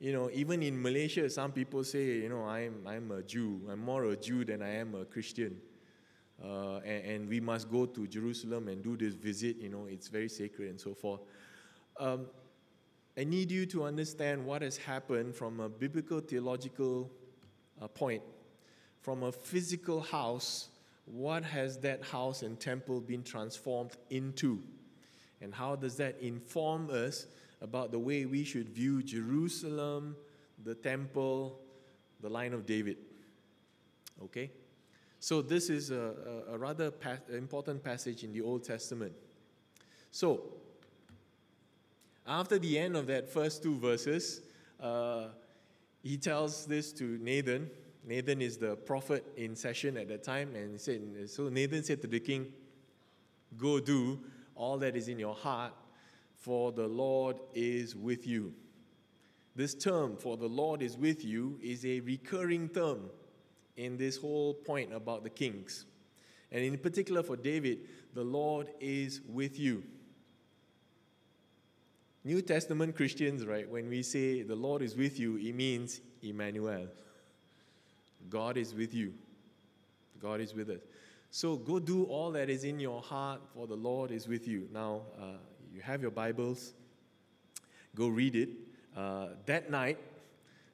you 0.00 0.12
know, 0.12 0.30
even 0.32 0.62
in 0.62 0.80
Malaysia, 0.80 1.28
some 1.28 1.52
people 1.52 1.84
say, 1.84 2.04
you 2.22 2.28
know, 2.28 2.44
I'm, 2.44 2.86
I'm 2.86 3.10
a 3.10 3.22
Jew. 3.22 3.60
I'm 3.70 3.80
more 3.80 4.04
a 4.04 4.16
Jew 4.16 4.44
than 4.44 4.62
I 4.62 4.76
am 4.76 4.94
a 4.94 5.04
Christian. 5.04 5.56
Uh, 6.42 6.76
and, 6.78 7.04
and, 7.04 7.28
we 7.28 7.40
must 7.40 7.68
go 7.68 7.84
to 7.84 8.06
Jerusalem 8.06 8.68
and 8.68 8.80
do 8.80 8.96
this 8.96 9.14
visit, 9.14 9.56
you 9.56 9.68
know, 9.68 9.86
it's 9.90 10.06
very 10.06 10.28
sacred 10.28 10.70
and 10.70 10.80
so 10.80 10.94
forth. 10.94 11.20
Um, 11.98 12.26
I 13.16 13.24
need 13.24 13.50
you 13.50 13.66
to 13.66 13.82
understand 13.82 14.46
what 14.46 14.62
has 14.62 14.76
happened 14.76 15.34
from 15.34 15.58
a 15.58 15.68
biblical 15.68 16.20
theological 16.20 17.10
uh, 17.82 17.88
point. 17.88 18.22
From 19.00 19.24
a 19.24 19.32
physical 19.32 20.00
house 20.00 20.68
what 21.12 21.44
has 21.44 21.78
that 21.78 22.04
house 22.04 22.42
and 22.42 22.58
temple 22.58 23.00
been 23.00 23.22
transformed 23.22 23.92
into? 24.10 24.62
And 25.40 25.54
how 25.54 25.76
does 25.76 25.96
that 25.96 26.20
inform 26.20 26.90
us 26.90 27.26
about 27.60 27.92
the 27.92 27.98
way 27.98 28.24
we 28.24 28.44
should 28.44 28.68
view 28.68 29.02
Jerusalem, 29.02 30.16
the 30.64 30.74
temple, 30.74 31.60
the 32.20 32.28
line 32.28 32.52
of 32.52 32.66
David? 32.66 32.98
Okay? 34.22 34.50
So, 35.20 35.42
this 35.42 35.68
is 35.68 35.90
a, 35.90 36.44
a, 36.48 36.58
rather 36.58 36.90
pa- 36.90 37.18
important 37.32 37.82
passage 37.82 38.22
in 38.22 38.32
the 38.32 38.40
Old 38.40 38.64
Testament. 38.64 39.12
So, 40.10 40.42
after 42.26 42.58
the 42.58 42.78
end 42.78 42.96
of 42.96 43.06
that 43.08 43.28
first 43.28 43.62
two 43.62 43.76
verses, 43.76 44.42
uh, 44.80 45.28
he 46.02 46.16
tells 46.16 46.66
this 46.66 46.92
to 46.92 47.18
Nathan, 47.20 47.68
Nathan 48.08 48.40
is 48.40 48.56
the 48.56 48.74
prophet 48.74 49.22
in 49.36 49.54
session 49.54 49.98
at 49.98 50.08
that 50.08 50.24
time, 50.24 50.54
and 50.54 50.80
said, 50.80 51.02
so 51.26 51.50
Nathan 51.50 51.84
said 51.84 52.00
to 52.00 52.08
the 52.08 52.18
king, 52.18 52.46
Go 53.58 53.80
do 53.80 54.18
all 54.54 54.78
that 54.78 54.96
is 54.96 55.08
in 55.08 55.18
your 55.18 55.34
heart, 55.34 55.74
for 56.34 56.72
the 56.72 56.88
Lord 56.88 57.36
is 57.54 57.94
with 57.94 58.26
you. 58.26 58.54
This 59.54 59.74
term, 59.74 60.16
for 60.16 60.38
the 60.38 60.46
Lord 60.46 60.80
is 60.80 60.96
with 60.96 61.22
you, 61.22 61.58
is 61.62 61.84
a 61.84 62.00
recurring 62.00 62.70
term 62.70 63.10
in 63.76 63.98
this 63.98 64.16
whole 64.16 64.54
point 64.54 64.94
about 64.94 65.22
the 65.22 65.30
kings. 65.30 65.84
And 66.50 66.64
in 66.64 66.78
particular 66.78 67.22
for 67.22 67.36
David, 67.36 67.80
the 68.14 68.24
Lord 68.24 68.70
is 68.80 69.20
with 69.28 69.58
you. 69.58 69.82
New 72.24 72.40
Testament 72.40 72.96
Christians, 72.96 73.44
right, 73.44 73.68
when 73.68 73.90
we 73.90 74.02
say 74.02 74.42
the 74.42 74.56
Lord 74.56 74.80
is 74.80 74.96
with 74.96 75.20
you, 75.20 75.36
it 75.36 75.54
means 75.54 76.00
Emmanuel. 76.22 76.88
God 78.28 78.56
is 78.56 78.74
with 78.74 78.94
you. 78.94 79.12
God 80.20 80.40
is 80.40 80.54
with 80.54 80.70
us. 80.70 80.80
So 81.30 81.56
go 81.56 81.78
do 81.78 82.04
all 82.04 82.30
that 82.32 82.48
is 82.48 82.64
in 82.64 82.80
your 82.80 83.02
heart, 83.02 83.40
for 83.54 83.66
the 83.66 83.76
Lord 83.76 84.10
is 84.10 84.26
with 84.26 84.48
you. 84.48 84.68
Now, 84.72 85.02
uh, 85.20 85.36
you 85.72 85.80
have 85.82 86.00
your 86.00 86.10
Bibles, 86.10 86.72
go 87.94 88.08
read 88.08 88.34
it. 88.34 88.48
Uh, 88.96 89.28
that 89.46 89.70
night, 89.70 89.98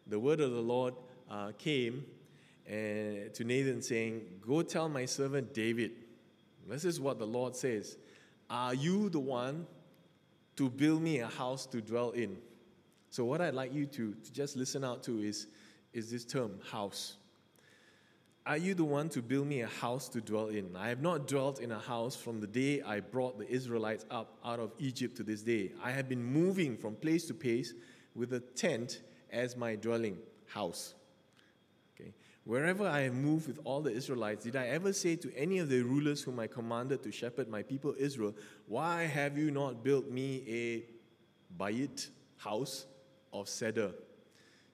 the 0.07 0.19
word 0.19 0.41
of 0.41 0.53
the 0.53 0.61
Lord 0.61 0.95
uh, 1.31 1.53
came 1.59 2.05
and, 2.67 3.31
uh, 3.31 3.35
to 3.35 3.45
Nathan 3.45 3.83
saying, 3.83 4.23
Go 4.47 4.63
tell 4.63 4.89
my 4.89 5.05
servant 5.05 5.53
David, 5.53 5.93
this 6.69 6.85
is 6.85 7.01
what 7.01 7.19
the 7.19 7.27
Lord 7.27 7.55
says 7.57 7.97
Are 8.49 8.75
you 8.75 9.11
the 9.11 9.21
one 9.21 9.67
to 10.57 10.71
build 10.71 11.03
me 11.03 11.19
a 11.19 11.27
house 11.27 11.67
to 11.67 11.81
dwell 11.81 12.13
in? 12.13 12.37
So, 13.11 13.25
what 13.25 13.41
I'd 13.41 13.55
like 13.55 13.73
you 13.75 13.87
to, 13.87 14.15
to 14.15 14.33
just 14.33 14.57
listen 14.57 14.85
out 14.85 15.03
to 15.05 15.23
is, 15.23 15.49
is 15.93 16.11
this 16.11 16.25
term, 16.25 16.59
house. 16.71 17.17
Are 18.47 18.59
you 18.59 18.75
the 18.75 18.85
one 18.85 19.09
to 19.11 19.23
build 19.23 19.47
me 19.47 19.63
a 19.63 19.67
house 19.67 20.07
to 20.11 20.21
dwell 20.21 20.49
in? 20.49 20.77
I 20.77 20.91
have 20.91 21.01
not 21.01 21.27
dwelt 21.27 21.61
in 21.61 21.73
a 21.73 21.79
house 21.79 22.15
from 22.15 22.41
the 22.41 22.47
day 22.47 22.83
I 22.83 23.01
brought 23.01 23.39
the 23.39 23.49
Israelites 23.49 24.05
up 24.11 24.37
out 24.45 24.61
of 24.61 24.73
Egypt 24.79 25.17
to 25.17 25.23
this 25.23 25.41
day. 25.41 25.73
I 25.83 25.93
have 25.93 26.11
been 26.11 26.23
moving 26.23 26.77
from 26.77 26.95
place 26.95 27.25
to 27.29 27.35
place 27.35 27.73
with 28.15 28.35
a 28.35 28.41
tent 28.41 29.01
as 29.31 29.57
my 29.57 29.77
dwelling 29.77 30.19
house. 30.47 30.93
Okay. 31.95 32.13
Wherever 32.45 32.87
I 32.87 33.01
have 33.01 33.15
moved 33.15 33.47
with 33.47 33.61
all 33.65 33.81
the 33.81 33.91
Israelites, 33.91 34.45
did 34.45 34.57
I 34.57 34.67
ever 34.67 34.93
say 34.93 35.17
to 35.17 35.35
any 35.35 35.59
of 35.59 35.71
the 35.71 35.81
rulers 35.81 36.21
whom 36.21 36.39
I 36.39 36.47
commanded 36.47 37.03
to 37.05 37.11
shepherd 37.11 37.49
my 37.49 37.63
people 37.63 37.95
Israel, 37.99 38.35
Why 38.67 39.05
have 39.05 39.39
you 39.39 39.53
not 39.53 39.83
built 39.83 40.11
me 40.11 40.45
a 40.47 41.63
bayit 41.63 42.11
house 42.37 42.85
of 43.33 43.49
cedar? 43.49 43.93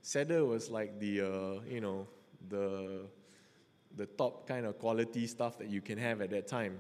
Cedar 0.03 0.45
was 0.45 0.71
like 0.71 0.99
the, 0.99 1.21
uh, 1.21 1.61
you 1.69 1.81
know, 1.81 2.09
the 2.49 3.07
the 3.97 4.07
top 4.07 4.47
kind 4.47 4.67
of 4.67 4.79
quality 4.79 5.27
stuff 5.27 5.59
that 5.59 5.69
you 5.69 5.81
can 5.81 5.99
have 5.99 6.21
at 6.21 6.31
that 6.31 6.47
time. 6.47 6.79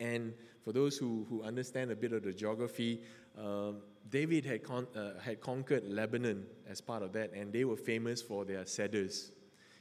And 0.00 0.34
for 0.64 0.72
those 0.72 0.96
who, 0.96 1.26
who 1.28 1.42
understand 1.42 1.90
a 1.90 1.96
bit 1.96 2.12
of 2.12 2.22
the 2.22 2.32
geography, 2.32 3.02
uh, 3.38 3.72
David 4.10 4.44
had, 4.44 4.62
con- 4.62 4.86
uh, 4.94 5.18
had 5.20 5.40
conquered 5.40 5.84
Lebanon 5.84 6.44
as 6.68 6.80
part 6.80 7.02
of 7.02 7.12
that, 7.12 7.32
and 7.32 7.52
they 7.52 7.64
were 7.64 7.76
famous 7.76 8.22
for 8.22 8.44
their 8.44 8.66
cedars. 8.66 9.32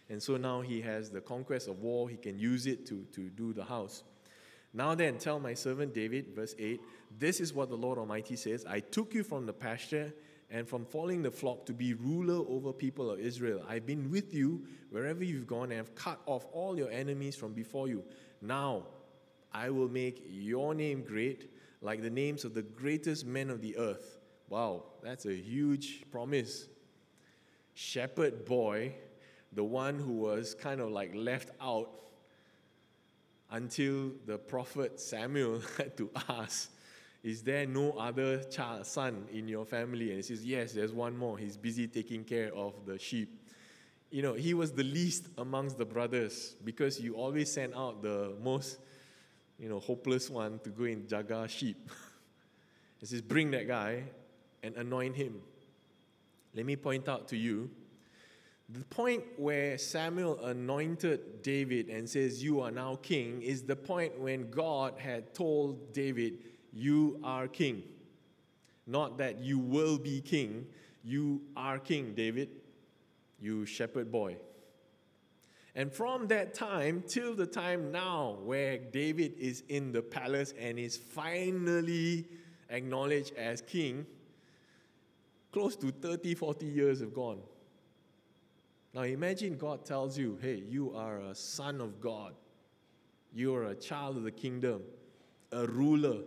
And 0.09 0.21
so 0.21 0.37
now 0.37 0.61
he 0.61 0.81
has 0.81 1.09
the 1.09 1.21
conquest 1.21 1.67
of 1.67 1.79
war, 1.79 2.09
he 2.09 2.17
can 2.17 2.37
use 2.37 2.67
it 2.67 2.85
to, 2.87 3.05
to 3.13 3.29
do 3.29 3.53
the 3.53 3.63
house. 3.63 4.03
Now 4.73 4.95
then, 4.95 5.17
tell 5.17 5.39
my 5.39 5.53
servant 5.53 5.93
David, 5.93 6.35
verse 6.35 6.55
8, 6.57 6.81
this 7.19 7.39
is 7.39 7.53
what 7.53 7.69
the 7.69 7.75
Lord 7.75 7.99
Almighty 7.99 8.35
says 8.35 8.65
I 8.65 8.79
took 8.79 9.13
you 9.13 9.23
from 9.23 9.45
the 9.45 9.53
pasture 9.53 10.13
and 10.49 10.67
from 10.67 10.85
following 10.85 11.23
the 11.23 11.31
flock 11.31 11.65
to 11.65 11.73
be 11.73 11.93
ruler 11.93 12.45
over 12.47 12.71
people 12.71 13.09
of 13.09 13.19
Israel. 13.19 13.63
I've 13.67 13.85
been 13.85 14.11
with 14.11 14.33
you 14.33 14.65
wherever 14.89 15.23
you've 15.23 15.47
gone 15.47 15.71
and 15.71 15.73
have 15.73 15.95
cut 15.95 16.19
off 16.25 16.45
all 16.51 16.77
your 16.77 16.91
enemies 16.91 17.35
from 17.35 17.53
before 17.53 17.87
you. 17.87 18.03
Now 18.41 18.83
I 19.53 19.69
will 19.69 19.89
make 19.89 20.25
your 20.29 20.73
name 20.73 21.03
great, 21.03 21.51
like 21.81 22.01
the 22.01 22.09
names 22.09 22.43
of 22.43 22.53
the 22.53 22.61
greatest 22.61 23.25
men 23.25 23.49
of 23.49 23.61
the 23.61 23.77
earth. 23.77 24.17
Wow, 24.49 24.83
that's 25.01 25.25
a 25.25 25.33
huge 25.33 26.03
promise. 26.11 26.67
Shepherd 27.73 28.45
boy, 28.45 28.93
the 29.53 29.63
one 29.63 29.99
who 29.99 30.13
was 30.13 30.53
kind 30.53 30.81
of 30.81 30.91
like 30.91 31.11
left 31.15 31.49
out 31.61 31.89
until 33.51 34.11
the 34.25 34.37
prophet 34.37 34.99
Samuel 34.99 35.61
had 35.77 35.95
to 35.97 36.09
ask 36.29 36.71
is 37.23 37.41
there 37.41 37.65
no 37.65 37.91
other 37.91 38.43
child, 38.43 38.85
son 38.85 39.25
in 39.31 39.47
your 39.47 39.65
family? 39.65 40.09
And 40.09 40.17
he 40.17 40.21
says, 40.21 40.45
Yes, 40.45 40.73
there's 40.73 40.91
one 40.91 41.17
more. 41.17 41.37
He's 41.37 41.55
busy 41.55 41.87
taking 41.87 42.25
care 42.25 42.53
of 42.53 42.73
the 42.85 42.99
sheep. 42.99 43.39
You 44.11 44.21
know, 44.21 44.33
he 44.33 44.53
was 44.53 44.73
the 44.73 44.83
least 44.83 45.27
amongst 45.37 45.77
the 45.77 45.85
brothers 45.85 46.55
because 46.63 46.99
you 46.99 47.15
always 47.15 47.51
send 47.51 47.73
out 47.73 48.03
the 48.03 48.35
most, 48.43 48.77
you 49.57 49.69
know, 49.69 49.79
hopeless 49.79 50.29
one 50.29 50.59
to 50.59 50.69
go 50.69 50.83
and 50.83 51.07
jaga 51.07 51.49
sheep. 51.49 51.89
he 52.99 53.05
says, 53.05 53.21
Bring 53.21 53.51
that 53.51 53.67
guy 53.67 54.03
and 54.61 54.75
anoint 54.75 55.15
him. 55.15 55.41
Let 56.53 56.65
me 56.65 56.75
point 56.75 57.07
out 57.07 57.29
to 57.29 57.37
you 57.37 57.69
the 58.69 58.83
point 58.85 59.23
where 59.37 59.77
Samuel 59.77 60.43
anointed 60.45 61.41
David 61.41 61.89
and 61.89 62.09
says, 62.09 62.43
You 62.43 62.61
are 62.61 62.71
now 62.71 62.97
king, 63.01 63.41
is 63.41 63.63
the 63.63 63.75
point 63.75 64.19
when 64.19 64.49
God 64.49 64.95
had 64.97 65.33
told 65.33 65.93
David, 65.93 66.33
you 66.73 67.19
are 67.23 67.47
king. 67.47 67.83
Not 68.85 69.17
that 69.19 69.39
you 69.39 69.59
will 69.59 69.97
be 69.97 70.21
king, 70.21 70.65
you 71.03 71.41
are 71.55 71.79
king, 71.79 72.13
David, 72.15 72.49
you 73.39 73.65
shepherd 73.65 74.11
boy. 74.11 74.37
And 75.75 75.91
from 75.91 76.27
that 76.27 76.53
time 76.53 77.03
till 77.07 77.33
the 77.33 77.47
time 77.47 77.91
now, 77.91 78.37
where 78.43 78.77
David 78.77 79.33
is 79.39 79.63
in 79.69 79.91
the 79.91 80.01
palace 80.01 80.53
and 80.59 80.77
is 80.77 80.97
finally 80.97 82.25
acknowledged 82.69 83.33
as 83.35 83.61
king, 83.61 84.05
close 85.51 85.75
to 85.77 85.91
30, 85.91 86.35
40 86.35 86.65
years 86.65 86.99
have 86.99 87.13
gone. 87.13 87.39
Now 88.93 89.01
imagine 89.01 89.57
God 89.57 89.85
tells 89.85 90.17
you, 90.17 90.37
hey, 90.41 90.63
you 90.69 90.95
are 90.95 91.19
a 91.19 91.33
son 91.33 91.81
of 91.81 91.99
God, 91.99 92.33
you 93.33 93.55
are 93.55 93.65
a 93.65 93.75
child 93.75 94.17
of 94.17 94.23
the 94.23 94.31
kingdom, 94.31 94.83
a 95.51 95.65
ruler, 95.65 96.19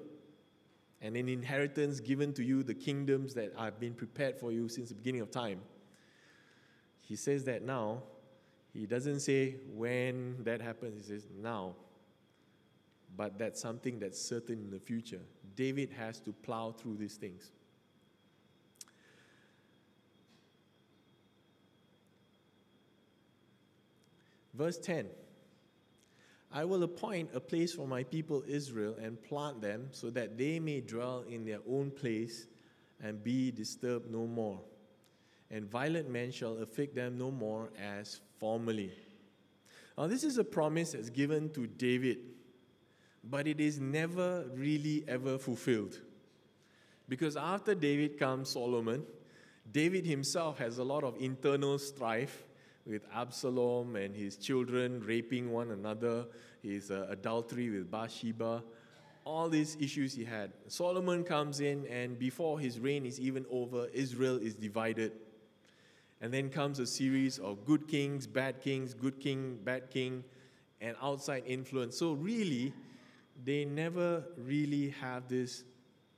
and 1.02 1.16
an 1.16 1.28
inheritance 1.28 2.00
given 2.00 2.32
to 2.34 2.42
you, 2.42 2.62
the 2.62 2.74
kingdoms 2.74 3.34
that 3.34 3.52
have 3.58 3.78
been 3.78 3.94
prepared 3.94 4.36
for 4.38 4.50
you 4.52 4.68
since 4.68 4.88
the 4.88 4.94
beginning 4.94 5.20
of 5.20 5.30
time. 5.30 5.60
He 7.00 7.16
says 7.16 7.44
that 7.44 7.62
now. 7.62 8.02
He 8.72 8.86
doesn't 8.86 9.20
say 9.20 9.56
when 9.72 10.42
that 10.44 10.60
happens, 10.60 11.06
he 11.06 11.12
says 11.12 11.26
now. 11.40 11.74
But 13.16 13.38
that's 13.38 13.60
something 13.60 13.98
that's 13.98 14.20
certain 14.20 14.58
in 14.58 14.70
the 14.70 14.80
future. 14.80 15.20
David 15.54 15.90
has 15.96 16.20
to 16.20 16.32
plow 16.32 16.72
through 16.72 16.96
these 16.96 17.14
things. 17.14 17.50
Verse 24.54 24.78
10 24.78 25.06
I 26.52 26.64
will 26.64 26.82
appoint 26.82 27.30
a 27.34 27.40
place 27.40 27.72
for 27.72 27.86
my 27.86 28.02
people 28.04 28.42
Israel 28.46 28.96
and 29.00 29.22
plant 29.22 29.60
them 29.60 29.88
so 29.90 30.10
that 30.10 30.38
they 30.38 30.58
may 30.58 30.80
dwell 30.80 31.24
in 31.28 31.44
their 31.44 31.60
own 31.68 31.90
place 31.90 32.46
and 33.02 33.22
be 33.22 33.50
disturbed 33.50 34.10
no 34.10 34.26
more. 34.26 34.60
And 35.50 35.70
violent 35.70 36.08
men 36.08 36.30
shall 36.30 36.58
afflict 36.58 36.94
them 36.94 37.18
no 37.18 37.30
more 37.30 37.70
as 37.80 38.20
formerly. 38.38 38.92
Now, 39.96 40.06
this 40.06 40.24
is 40.24 40.38
a 40.38 40.44
promise 40.44 40.92
that's 40.92 41.10
given 41.10 41.50
to 41.50 41.66
David, 41.66 42.18
but 43.24 43.46
it 43.46 43.60
is 43.60 43.78
never 43.78 44.44
really 44.54 45.04
ever 45.08 45.38
fulfilled. 45.38 46.00
Because 47.08 47.36
after 47.36 47.74
David 47.74 48.18
comes 48.18 48.50
Solomon, 48.50 49.04
David 49.70 50.04
himself 50.04 50.58
has 50.58 50.78
a 50.78 50.84
lot 50.84 51.04
of 51.04 51.16
internal 51.18 51.78
strife 51.78 52.45
with 52.86 53.02
Absalom 53.14 53.96
and 53.96 54.14
his 54.14 54.36
children 54.36 55.02
raping 55.04 55.52
one 55.52 55.70
another, 55.72 56.26
his 56.62 56.90
uh, 56.90 57.06
adultery 57.10 57.68
with 57.68 57.90
Bathsheba, 57.90 58.62
all 59.24 59.48
these 59.48 59.76
issues 59.80 60.14
he 60.14 60.24
had. 60.24 60.52
Solomon 60.68 61.24
comes 61.24 61.60
in, 61.60 61.84
and 61.86 62.18
before 62.18 62.60
his 62.60 62.78
reign 62.78 63.04
is 63.04 63.18
even 63.18 63.44
over, 63.50 63.88
Israel 63.92 64.36
is 64.36 64.54
divided. 64.54 65.12
And 66.20 66.32
then 66.32 66.48
comes 66.48 66.78
a 66.78 66.86
series 66.86 67.38
of 67.40 67.66
good 67.66 67.88
kings, 67.88 68.26
bad 68.26 68.60
kings, 68.60 68.94
good 68.94 69.18
king, 69.20 69.58
bad 69.64 69.90
king, 69.90 70.24
and 70.80 70.96
outside 71.02 71.42
influence. 71.44 71.98
So, 71.98 72.12
really, 72.12 72.72
they 73.44 73.64
never 73.64 74.24
really 74.38 74.90
have 75.00 75.28
this 75.28 75.64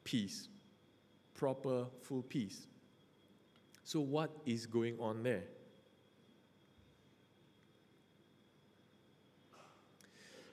peace, 0.04 0.48
proper, 1.34 1.86
full 2.02 2.22
peace. 2.22 2.66
So, 3.84 4.00
what 4.00 4.30
is 4.44 4.66
going 4.66 5.00
on 5.00 5.22
there? 5.22 5.42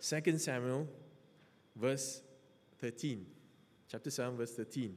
2 0.07 0.37
Samuel, 0.37 0.87
verse 1.75 2.21
13. 2.79 3.25
Chapter 3.89 4.11
7, 4.11 4.37
verse 4.37 4.51
13. 4.51 4.95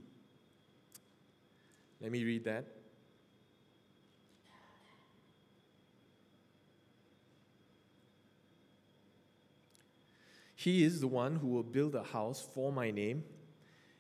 Let 2.03 2.13
me 2.13 2.25
read 2.25 2.45
that. 2.45 2.67
He 10.55 10.85
is 10.85 11.01
the 11.01 11.07
one 11.07 11.37
who 11.37 11.47
will 11.47 11.63
build 11.63 11.95
a 11.95 12.03
house 12.03 12.47
for 12.53 12.71
my 12.71 12.91
name, 12.91 13.25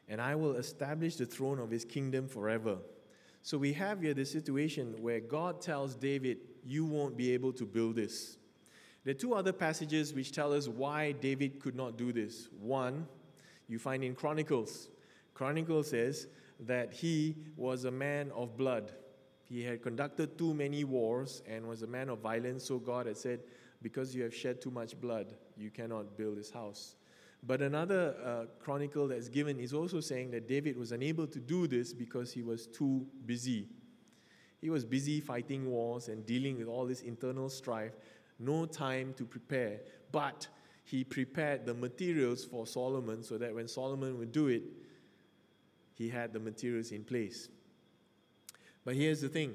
and 0.09 0.21
I 0.21 0.35
will 0.35 0.57
establish 0.57 1.17
the 1.17 1.25
throne 1.25 1.59
of 1.59 1.71
his 1.71 1.87
kingdom 1.87 2.29
forever. 2.29 2.77
So 3.43 3.57
we 3.57 3.73
have 3.73 4.03
here 4.03 4.13
the 4.13 4.27
situation 4.27 4.95
where 5.01 5.21
God 5.21 5.63
tells 5.63 5.95
David, 5.95 6.39
You 6.67 6.85
won't 6.85 7.17
be 7.17 7.33
able 7.33 7.55
to 7.55 7.65
build 7.65 7.97
this. 7.97 8.37
There 9.09 9.15
are 9.15 9.19
two 9.19 9.33
other 9.33 9.55
passages 9.55 10.13
which 10.13 10.33
tell 10.33 10.53
us 10.53 10.69
why 10.69 11.13
David 11.13 11.61
could 11.61 11.75
not 11.75 11.97
do 11.97 12.13
this. 12.13 12.51
One, 12.61 13.09
you 13.67 13.79
find 13.79 14.05
in 14.05 14.15
Chronicles. 14.15 14.89
Chronicles 15.33 15.89
says 15.89 16.27
that 16.61 16.93
he 16.93 17.35
was 17.57 17.87
a 17.87 17.91
man 17.91 18.31
of 18.33 18.59
blood. 18.59 18.93
He 19.49 19.65
had 19.65 19.81
conducted 19.81 20.37
too 20.37 20.53
many 20.53 20.85
wars 20.85 21.43
and 21.49 21.67
was 21.67 21.81
a 21.81 21.87
man 21.87 22.11
of 22.11 22.19
violence, 22.19 22.65
so 22.65 22.79
God 22.79 23.07
had 23.07 23.17
said, 23.17 23.41
Because 23.81 24.15
you 24.15 24.23
have 24.25 24.35
shed 24.35 24.61
too 24.61 24.71
much 24.71 25.01
blood, 25.01 25.33
you 25.57 25.71
cannot 25.71 26.19
build 26.19 26.37
this 26.37 26.51
house. 26.51 26.97
But 27.43 27.63
another 27.63 28.15
uh, 28.23 28.63
chronicle 28.63 29.09
that's 29.09 29.31
given 29.31 29.59
is 29.59 29.73
also 29.73 30.01
saying 30.01 30.33
that 30.33 30.47
David 30.47 30.77
was 30.77 30.93
unable 30.93 31.27
to 31.29 31.41
do 31.41 31.67
this 31.67 31.95
because 31.95 32.31
he 32.31 32.43
was 32.43 32.67
too 32.67 33.07
busy. 33.25 33.69
He 34.61 34.71
was 34.71 34.85
busy 34.85 35.21
fighting 35.21 35.71
wars 35.71 36.09
and 36.09 36.27
dealing 36.27 36.59
with 36.59 36.67
all 36.67 36.85
this 36.85 37.03
internal 37.03 37.49
strife, 37.49 37.93
no 38.39 38.67
time 38.67 39.15
to 39.15 39.25
prepare. 39.25 39.81
But 40.13 40.49
he 40.85 41.05
prepared 41.05 41.67
the 41.67 41.75
materials 41.75 42.45
for 42.45 42.67
Solomon 42.67 43.23
so 43.23 43.39
that 43.39 43.55
when 43.55 43.69
Solomon 43.69 44.19
would 44.19 44.33
do 44.33 44.49
it, 44.49 44.63
he 45.95 46.09
had 46.09 46.33
the 46.33 46.41
materials 46.41 46.93
in 46.93 47.05
place. 47.05 47.49
But 48.85 48.95
here's 48.95 49.21
the 49.21 49.29
thing 49.29 49.55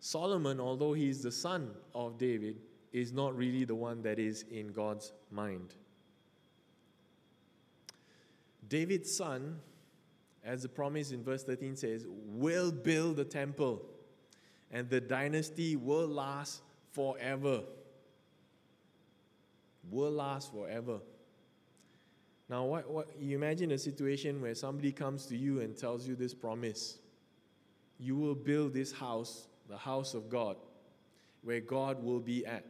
Solomon, 0.00 0.60
although 0.60 0.92
he 0.92 1.08
is 1.08 1.22
the 1.22 1.32
son 1.32 1.70
of 1.94 2.18
David, 2.18 2.56
is 2.92 3.12
not 3.12 3.36
really 3.36 3.64
the 3.64 3.74
one 3.74 4.02
that 4.02 4.18
is 4.18 4.44
in 4.50 4.68
God's 4.68 5.12
mind. 5.30 5.74
David's 8.68 9.14
son, 9.14 9.60
as 10.44 10.62
the 10.62 10.68
promise 10.68 11.12
in 11.12 11.22
verse 11.22 11.44
13 11.44 11.76
says, 11.76 12.06
will 12.08 12.72
build 12.72 13.16
the 13.16 13.24
temple 13.24 13.82
and 14.70 14.88
the 14.90 15.00
dynasty 15.00 15.76
will 15.76 16.06
last 16.06 16.62
forever. 16.92 17.62
Will 19.90 20.10
last 20.10 20.52
forever. 20.52 20.98
Now, 22.48 22.64
what, 22.64 22.88
what, 22.88 23.08
you 23.18 23.36
imagine 23.36 23.72
a 23.72 23.78
situation 23.78 24.40
where 24.40 24.54
somebody 24.54 24.92
comes 24.92 25.26
to 25.26 25.36
you 25.36 25.60
and 25.60 25.76
tells 25.76 26.06
you 26.06 26.14
this 26.14 26.34
promise 26.34 26.98
you 27.98 28.14
will 28.14 28.34
build 28.34 28.74
this 28.74 28.92
house, 28.92 29.48
the 29.68 29.76
house 29.76 30.12
of 30.12 30.28
God, 30.28 30.56
where 31.42 31.60
God 31.60 32.02
will 32.02 32.20
be 32.20 32.44
at. 32.44 32.64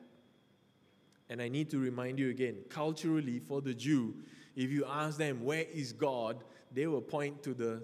And 1.28 1.42
I 1.42 1.48
need 1.48 1.68
to 1.70 1.78
remind 1.78 2.18
you 2.18 2.30
again 2.30 2.58
culturally, 2.68 3.40
for 3.40 3.60
the 3.60 3.74
Jew, 3.74 4.14
if 4.54 4.70
you 4.70 4.84
ask 4.84 5.18
them, 5.18 5.44
Where 5.44 5.64
is 5.72 5.92
God? 5.92 6.44
they 6.72 6.86
will 6.86 7.00
point 7.00 7.42
to 7.42 7.54
the 7.54 7.82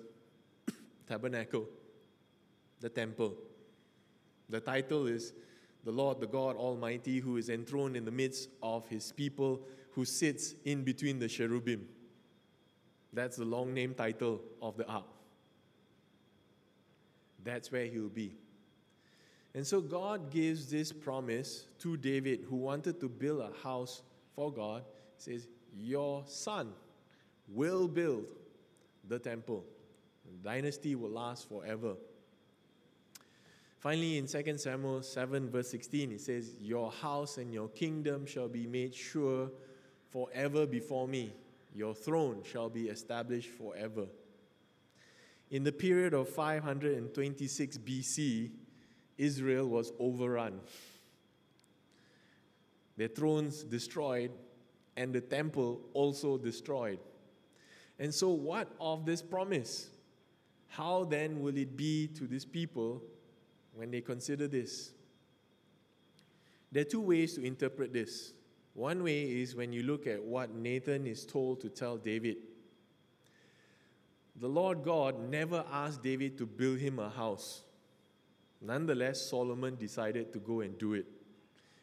tabernacle, 1.09 1.67
the 2.81 2.89
temple. 2.89 3.35
The 4.49 4.61
title 4.61 5.07
is 5.07 5.33
The 5.85 5.93
Lord, 5.93 6.21
the 6.21 6.27
God 6.27 6.57
Almighty, 6.57 7.19
who 7.19 7.37
is 7.37 7.49
enthroned 7.49 7.97
in 7.97 8.05
the 8.05 8.11
midst 8.11 8.49
of 8.63 8.87
his 8.89 9.13
people, 9.13 9.63
who 9.93 10.05
sits 10.05 10.55
in 10.65 10.85
between 10.85 11.19
the 11.19 11.29
cherubim. 11.29 11.87
That's 13.13 13.37
the 13.37 13.45
long 13.45 13.75
name 13.75 13.95
title 13.95 14.41
of 14.61 14.77
the 14.77 14.87
ark. 14.87 15.05
That's 17.45 17.73
where 17.73 17.87
he'll 17.87 18.09
be. 18.09 18.37
And 19.55 19.67
so 19.67 19.81
God 19.81 20.31
gives 20.31 20.71
this 20.71 20.93
promise 20.93 21.67
to 21.81 21.97
David, 21.97 22.47
who 22.49 22.57
wanted 22.57 23.01
to 23.01 23.09
build 23.09 23.41
a 23.41 23.51
house 23.63 24.03
for 24.35 24.51
God. 24.51 24.85
He 25.17 25.33
says, 25.33 25.49
your 25.77 26.23
son 26.27 26.73
will 27.49 27.89
build 27.89 28.25
the 29.09 29.19
temple. 29.19 29.65
The 30.25 30.49
dynasty 30.49 30.95
will 30.95 31.11
last 31.11 31.49
forever. 31.49 31.95
Finally, 33.83 34.17
in 34.17 34.29
2 34.29 34.59
Samuel 34.59 35.03
7, 35.03 35.51
verse 35.51 35.69
16, 35.71 36.13
it 36.13 36.21
says, 36.21 36.55
Your 36.61 36.93
house 36.93 37.39
and 37.39 37.53
your 37.53 37.67
kingdom 37.71 38.25
shall 38.25 38.47
be 38.47 38.65
made 38.65 38.95
sure 38.95 39.51
forever 40.13 40.67
before 40.67 41.09
me. 41.09 41.33
Your 41.75 41.93
throne 41.93 42.43
shall 42.45 42.71
be 42.71 42.83
established 42.83 43.49
forever. 43.49 44.07
In 45.51 45.65
the 45.65 45.73
period 45.73 46.15
of 46.15 46.29
526 46.29 47.79
BC, 47.79 48.51
Israel 49.19 49.67
was 49.67 49.93
overrun. 49.99 50.61
Their 52.97 53.09
thrones 53.09 53.65
destroyed, 53.65 54.31
and 54.97 55.13
the 55.13 55.21
temple 55.21 55.81
also 55.93 56.39
destroyed. 56.39 57.01
And 57.99 58.15
so, 58.15 58.29
what 58.29 58.69
of 58.81 59.05
this 59.05 59.23
promise? 59.23 59.91
How 60.69 61.03
then 61.03 61.41
will 61.41 61.57
it 61.57 61.77
be 61.77 62.07
to 62.15 62.29
these 62.29 62.45
people 62.45 63.03
when 63.75 63.91
they 63.91 64.01
consider 64.01 64.49
this? 64.49 64.93
There 66.71 66.83
are 66.83 66.85
two 66.85 67.01
ways 67.01 67.35
to 67.35 67.45
interpret 67.45 67.93
this. 67.93 68.33
One 68.75 69.03
way 69.03 69.23
is 69.25 69.55
when 69.55 69.73
you 69.73 69.83
look 69.83 70.07
at 70.07 70.23
what 70.23 70.55
Nathan 70.55 71.07
is 71.07 71.27
told 71.27 71.61
to 71.61 71.69
tell 71.69 71.99
David. 71.99 72.37
The 74.37 74.49
Lord 74.49 74.83
God 74.83 75.29
never 75.29 75.65
asked 75.71 76.03
David 76.03 76.39
to 76.39 76.47
build 76.47 76.79
him 76.79 76.99
a 76.99 77.11
house. 77.11 77.63
Nonetheless, 78.63 79.21
Solomon 79.21 79.77
decided 79.77 80.33
to 80.33 80.39
go 80.39 80.61
and 80.61 80.79
do 80.79 80.95
it. 80.95 81.07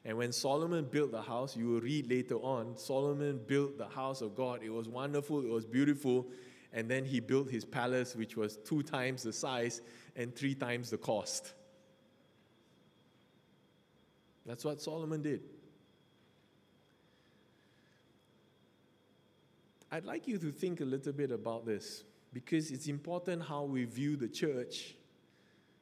And 0.06 0.18
when 0.18 0.32
Solomon 0.32 0.86
built 0.86 1.12
the 1.12 1.22
house, 1.22 1.56
you 1.56 1.68
will 1.68 1.82
read 1.82 2.10
later 2.10 2.36
on, 2.36 2.78
Solomon 2.78 3.40
built 3.46 3.78
the 3.78 3.88
house 3.88 4.22
of 4.22 4.36
God. 4.36 4.62
It 4.64 4.70
was 4.70 4.88
wonderful, 4.88 5.42
it 5.42 5.50
was 5.50 5.66
beautiful. 5.66 6.28
And 6.72 6.90
then 6.90 7.04
he 7.04 7.20
built 7.20 7.50
his 7.50 7.66
palace, 7.66 8.16
which 8.16 8.38
was 8.38 8.58
two 8.58 8.82
times 8.82 9.24
the 9.24 9.34
size 9.34 9.82
and 10.16 10.34
three 10.36 10.56
times 10.56 10.90
the 10.90 10.98
cost. 10.98 11.54
That's 14.46 14.66
what 14.66 14.82
Solomon 14.82 15.22
did. 15.22 15.42
I'd 19.92 20.06
like 20.06 20.28
you 20.28 20.38
to 20.38 20.52
think 20.52 20.82
a 20.82 20.86
little 20.86 21.14
bit 21.14 21.32
about 21.32 21.66
this 21.66 22.04
because 22.32 22.72
it's 22.72 22.88
important 22.88 23.44
how 23.44 23.64
we 23.64 23.86
view 23.86 24.16
the 24.16 24.28
church, 24.28 24.96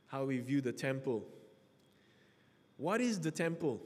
how 0.07 0.25
we 0.25 0.39
view 0.39 0.61
the 0.61 0.71
temple. 0.71 1.25
What 2.77 3.01
is 3.01 3.19
the 3.19 3.31
temple? 3.31 3.81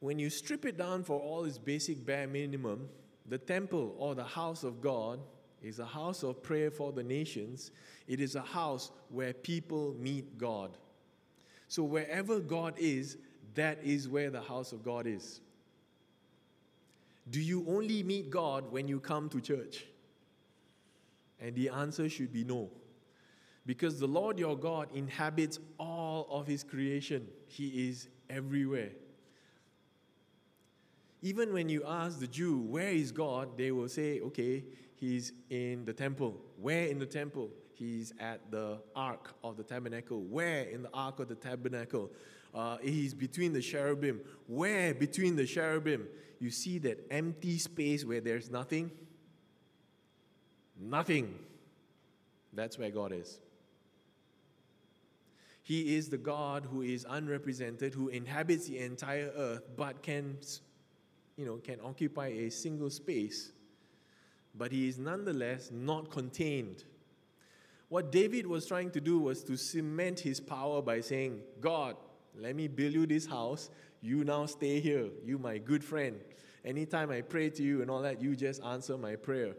when 0.00 0.18
you 0.18 0.30
strip 0.30 0.64
it 0.64 0.76
down 0.78 1.04
for 1.04 1.20
all 1.20 1.44
its 1.44 1.58
basic 1.58 2.04
bare 2.04 2.26
minimum, 2.26 2.88
the 3.28 3.38
temple 3.38 3.94
or 3.98 4.14
the 4.14 4.24
house 4.24 4.64
of 4.64 4.80
God 4.80 5.20
is 5.62 5.78
a 5.78 5.84
house 5.84 6.22
of 6.22 6.42
prayer 6.42 6.70
for 6.70 6.90
the 6.90 7.02
nations. 7.02 7.70
It 8.08 8.18
is 8.18 8.34
a 8.34 8.40
house 8.40 8.90
where 9.10 9.34
people 9.34 9.94
meet 9.98 10.38
God. 10.38 10.70
So 11.70 11.84
wherever 11.84 12.40
God 12.40 12.74
is, 12.78 13.16
that 13.54 13.78
is 13.84 14.08
where 14.08 14.28
the 14.28 14.40
house 14.40 14.72
of 14.72 14.82
God 14.82 15.06
is. 15.06 15.40
Do 17.30 17.40
you 17.40 17.64
only 17.68 18.02
meet 18.02 18.28
God 18.28 18.72
when 18.72 18.88
you 18.88 18.98
come 18.98 19.28
to 19.28 19.40
church? 19.40 19.86
And 21.40 21.54
the 21.54 21.68
answer 21.68 22.08
should 22.08 22.32
be 22.32 22.42
no. 22.42 22.70
Because 23.66 24.00
the 24.00 24.08
Lord 24.08 24.36
your 24.36 24.58
God 24.58 24.88
inhabits 24.92 25.60
all 25.78 26.26
of 26.28 26.48
his 26.48 26.64
creation, 26.64 27.28
he 27.46 27.88
is 27.88 28.08
everywhere. 28.28 28.90
Even 31.22 31.52
when 31.52 31.68
you 31.68 31.84
ask 31.86 32.18
the 32.18 32.26
Jew, 32.26 32.58
where 32.58 32.90
is 32.90 33.12
God? 33.12 33.56
They 33.56 33.70
will 33.70 33.88
say, 33.88 34.18
okay, 34.18 34.64
he's 34.96 35.32
in 35.50 35.84
the 35.84 35.92
temple. 35.92 36.36
Where 36.60 36.86
in 36.86 36.98
the 36.98 37.06
temple? 37.06 37.48
He's 37.80 38.12
at 38.20 38.50
the 38.50 38.76
ark 38.94 39.32
of 39.42 39.56
the 39.56 39.62
tabernacle. 39.62 40.20
Where 40.20 40.64
in 40.64 40.82
the 40.82 40.90
ark 40.92 41.18
of 41.18 41.28
the 41.28 41.34
tabernacle? 41.34 42.10
Uh, 42.54 42.76
he's 42.82 43.14
between 43.14 43.54
the 43.54 43.62
cherubim. 43.62 44.20
Where 44.46 44.92
between 44.92 45.34
the 45.34 45.46
cherubim? 45.46 46.06
You 46.40 46.50
see 46.50 46.76
that 46.80 47.06
empty 47.10 47.56
space 47.56 48.04
where 48.04 48.20
there's 48.20 48.50
nothing? 48.50 48.90
Nothing. 50.78 51.34
That's 52.52 52.78
where 52.78 52.90
God 52.90 53.12
is. 53.12 53.40
He 55.62 55.96
is 55.96 56.10
the 56.10 56.18
God 56.18 56.66
who 56.70 56.82
is 56.82 57.06
unrepresented, 57.08 57.94
who 57.94 58.08
inhabits 58.08 58.66
the 58.66 58.78
entire 58.80 59.32
earth, 59.34 59.62
but 59.74 60.02
can 60.02 60.36
you 61.38 61.46
know, 61.46 61.56
can 61.56 61.78
occupy 61.82 62.26
a 62.26 62.50
single 62.50 62.90
space, 62.90 63.52
but 64.54 64.70
he 64.70 64.86
is 64.86 64.98
nonetheless 64.98 65.70
not 65.72 66.10
contained. 66.10 66.84
What 67.90 68.12
David 68.12 68.46
was 68.46 68.66
trying 68.66 68.92
to 68.92 69.00
do 69.00 69.18
was 69.18 69.42
to 69.44 69.56
cement 69.56 70.20
his 70.20 70.38
power 70.38 70.80
by 70.80 71.00
saying, 71.00 71.40
God, 71.60 71.96
let 72.38 72.54
me 72.54 72.68
build 72.68 72.94
you 72.94 73.04
this 73.04 73.26
house. 73.26 73.68
You 74.00 74.22
now 74.22 74.46
stay 74.46 74.78
here. 74.78 75.08
You, 75.24 75.38
my 75.38 75.58
good 75.58 75.82
friend. 75.82 76.20
Anytime 76.64 77.10
I 77.10 77.20
pray 77.20 77.50
to 77.50 77.62
you 77.64 77.82
and 77.82 77.90
all 77.90 78.00
that, 78.02 78.22
you 78.22 78.36
just 78.36 78.62
answer 78.62 78.96
my 78.96 79.16
prayer. 79.16 79.54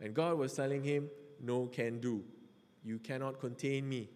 And 0.00 0.14
God 0.14 0.38
was 0.38 0.52
telling 0.52 0.84
him, 0.84 1.10
No 1.40 1.66
can 1.66 1.98
do. 1.98 2.22
You 2.84 3.00
cannot 3.00 3.40
contain 3.40 3.88
me. 3.88 4.08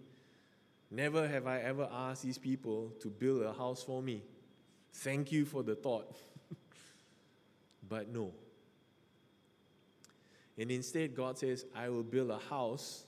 Never 0.88 1.26
have 1.26 1.48
I 1.48 1.58
ever 1.58 1.88
asked 1.92 2.22
these 2.22 2.38
people 2.38 2.92
to 3.00 3.08
build 3.08 3.42
a 3.42 3.52
house 3.52 3.82
for 3.82 4.00
me. 4.00 4.22
Thank 4.92 5.32
you 5.32 5.44
for 5.44 5.64
the 5.64 5.74
thought. 5.74 6.16
But 7.88 8.12
no. 8.12 8.32
And 10.56 10.70
instead, 10.70 11.14
God 11.14 11.36
says, 11.38 11.66
I 11.74 11.88
will 11.88 12.02
build 12.02 12.30
a 12.30 12.38
house, 12.38 13.05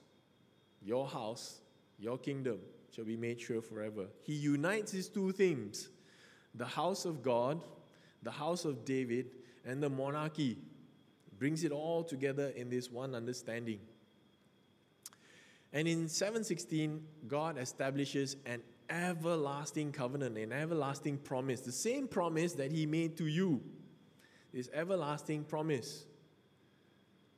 your 0.83 1.07
house, 1.07 1.61
your 1.99 2.19
kingdom 2.19 2.59
shall 2.95 3.05
be 3.05 3.17
made 3.17 3.41
sure 3.41 3.61
forever. 3.61 4.07
He 4.23 4.35
unites 4.35 4.93
these 4.93 5.09
two 5.09 5.33
themes 5.33 5.89
the 6.55 6.67
house 6.67 7.05
of 7.05 7.23
God, 7.23 7.63
the 8.23 8.31
house 8.31 8.65
of 8.65 8.85
David, 8.85 9.31
and 9.65 9.83
the 9.83 9.91
monarchy. 9.91 10.59
Brings 11.39 11.63
it 11.63 11.71
all 11.71 12.03
together 12.03 12.53
in 12.57 12.69
this 12.69 12.91
one 12.91 13.15
understanding. 13.15 13.79
And 15.73 15.87
in 15.87 16.09
716, 16.09 17.01
God 17.29 17.59
establishes 17.59 18.37
an 18.45 18.61
everlasting 18.91 19.93
covenant, 19.93 20.37
an 20.37 20.53
everlasting 20.53 21.19
promise, 21.19 21.61
the 21.61 21.71
same 21.71 22.09
promise 22.09 22.55
that 22.55 22.73
He 22.73 22.87
made 22.87 23.17
to 23.19 23.27
you. 23.27 23.61
This 24.53 24.69
everlasting 24.73 25.45
promise. 25.45 26.07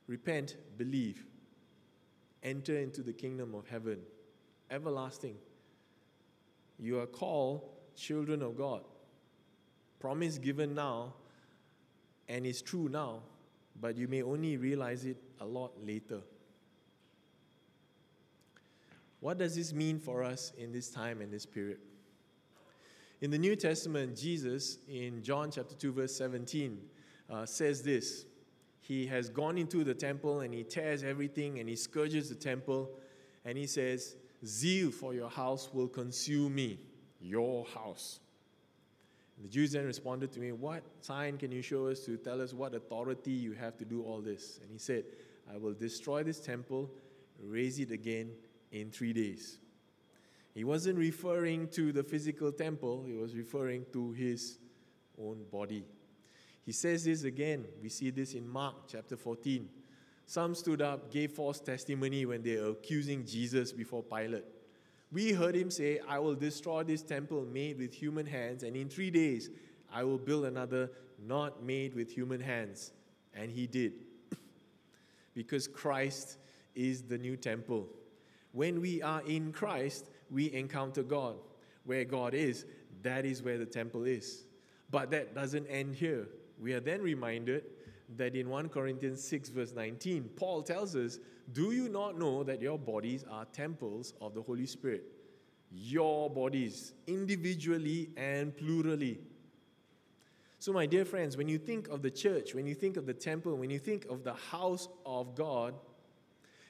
Repent, 0.07 0.55
believe, 0.77 1.25
enter 2.43 2.77
into 2.77 3.01
the 3.01 3.13
kingdom 3.13 3.53
of 3.53 3.67
heaven. 3.67 3.99
Everlasting. 4.69 5.35
You 6.79 6.99
are 6.99 7.05
called 7.05 7.69
children 7.95 8.41
of 8.41 8.57
God. 8.57 8.83
Promise 9.99 10.39
given 10.39 10.73
now 10.73 11.13
and 12.27 12.45
is 12.45 12.61
true 12.61 12.89
now, 12.89 13.19
but 13.79 13.97
you 13.97 14.07
may 14.07 14.23
only 14.23 14.57
realize 14.57 15.05
it 15.05 15.17
a 15.39 15.45
lot 15.45 15.73
later. 15.85 16.21
What 19.19 19.37
does 19.37 19.55
this 19.55 19.73
mean 19.73 19.99
for 19.99 20.23
us 20.23 20.51
in 20.57 20.71
this 20.71 20.89
time 20.89 21.21
and 21.21 21.31
this 21.31 21.45
period? 21.45 21.77
In 23.21 23.29
the 23.29 23.37
New 23.37 23.55
Testament, 23.55 24.17
Jesus, 24.17 24.79
in 24.89 25.21
John 25.21 25.51
chapter 25.51 25.75
2, 25.75 25.91
verse 25.91 26.15
17, 26.15 26.79
uh, 27.29 27.45
says 27.45 27.83
this 27.83 28.25
He 28.91 29.05
has 29.05 29.29
gone 29.29 29.57
into 29.57 29.85
the 29.85 29.93
temple 29.93 30.41
and 30.41 30.53
he 30.53 30.65
tears 30.65 31.01
everything 31.01 31.59
and 31.59 31.69
he 31.69 31.77
scourges 31.77 32.27
the 32.27 32.35
temple 32.35 32.89
and 33.45 33.57
he 33.57 33.65
says, 33.65 34.17
Zeal 34.45 34.91
for 34.91 35.13
your 35.13 35.29
house 35.29 35.69
will 35.71 35.87
consume 35.87 36.55
me, 36.55 36.77
your 37.21 37.65
house. 37.73 38.19
The 39.41 39.47
Jews 39.47 39.71
then 39.71 39.85
responded 39.85 40.33
to 40.33 40.41
me, 40.41 40.51
What 40.51 40.83
sign 40.99 41.37
can 41.37 41.53
you 41.53 41.61
show 41.61 41.87
us 41.87 42.01
to 42.01 42.17
tell 42.17 42.41
us 42.41 42.53
what 42.53 42.75
authority 42.75 43.31
you 43.31 43.53
have 43.53 43.77
to 43.77 43.85
do 43.85 44.03
all 44.03 44.19
this? 44.19 44.59
And 44.61 44.69
he 44.69 44.77
said, 44.77 45.05
I 45.49 45.55
will 45.55 45.73
destroy 45.73 46.23
this 46.23 46.41
temple, 46.41 46.91
raise 47.41 47.79
it 47.79 47.91
again 47.91 48.31
in 48.73 48.91
three 48.91 49.13
days. 49.13 49.57
He 50.53 50.65
wasn't 50.65 50.99
referring 50.99 51.69
to 51.69 51.93
the 51.93 52.03
physical 52.03 52.51
temple, 52.51 53.05
he 53.07 53.13
was 53.13 53.37
referring 53.37 53.85
to 53.93 54.11
his 54.11 54.57
own 55.17 55.45
body. 55.49 55.85
He 56.65 56.71
says 56.71 57.05
this 57.05 57.23
again. 57.23 57.65
We 57.81 57.89
see 57.89 58.09
this 58.11 58.33
in 58.33 58.47
Mark 58.47 58.75
chapter 58.87 59.17
14. 59.17 59.67
Some 60.25 60.55
stood 60.55 60.81
up, 60.81 61.11
gave 61.11 61.31
false 61.31 61.59
testimony 61.59 62.25
when 62.25 62.43
they 62.43 62.57
were 62.57 62.69
accusing 62.69 63.25
Jesus 63.25 63.71
before 63.71 64.03
Pilate. 64.03 64.45
We 65.11 65.33
heard 65.33 65.55
him 65.55 65.69
say, 65.69 65.99
I 66.07 66.19
will 66.19 66.35
destroy 66.35 66.83
this 66.83 67.01
temple 67.01 67.45
made 67.51 67.77
with 67.77 67.93
human 67.93 68.25
hands, 68.25 68.63
and 68.63 68.77
in 68.77 68.87
three 68.87 69.11
days 69.11 69.49
I 69.91 70.03
will 70.03 70.17
build 70.17 70.45
another 70.45 70.89
not 71.19 71.63
made 71.63 71.93
with 71.93 72.11
human 72.11 72.39
hands. 72.39 72.93
And 73.33 73.51
he 73.51 73.67
did. 73.67 73.93
because 75.33 75.67
Christ 75.67 76.37
is 76.75 77.01
the 77.01 77.17
new 77.17 77.35
temple. 77.35 77.87
When 78.53 78.79
we 78.79 79.01
are 79.01 79.21
in 79.27 79.51
Christ, 79.51 80.09
we 80.29 80.51
encounter 80.53 81.03
God. 81.03 81.35
Where 81.83 82.05
God 82.05 82.33
is, 82.33 82.65
that 83.01 83.25
is 83.25 83.41
where 83.41 83.57
the 83.57 83.65
temple 83.65 84.05
is. 84.05 84.45
But 84.89 85.11
that 85.11 85.33
doesn't 85.33 85.67
end 85.67 85.95
here. 85.95 86.27
We 86.61 86.73
are 86.73 86.79
then 86.79 87.01
reminded 87.01 87.63
that 88.17 88.35
in 88.35 88.49
1 88.49 88.69
Corinthians 88.69 89.23
6, 89.23 89.49
verse 89.49 89.73
19, 89.73 90.29
Paul 90.35 90.61
tells 90.61 90.95
us, 90.95 91.17
Do 91.51 91.71
you 91.71 91.89
not 91.89 92.17
know 92.19 92.43
that 92.43 92.61
your 92.61 92.77
bodies 92.77 93.25
are 93.29 93.45
temples 93.45 94.13
of 94.21 94.35
the 94.35 94.41
Holy 94.41 94.67
Spirit? 94.67 95.03
Your 95.71 96.29
bodies, 96.29 96.93
individually 97.07 98.09
and 98.15 98.55
plurally. 98.55 99.19
So, 100.59 100.71
my 100.71 100.85
dear 100.85 101.05
friends, 101.05 101.37
when 101.37 101.47
you 101.47 101.57
think 101.57 101.87
of 101.87 102.03
the 102.03 102.11
church, 102.11 102.53
when 102.53 102.67
you 102.67 102.75
think 102.75 102.95
of 102.95 103.07
the 103.07 103.13
temple, 103.13 103.55
when 103.55 103.71
you 103.71 103.79
think 103.79 104.05
of 104.05 104.23
the 104.23 104.33
house 104.33 104.87
of 105.05 105.33
God, 105.33 105.73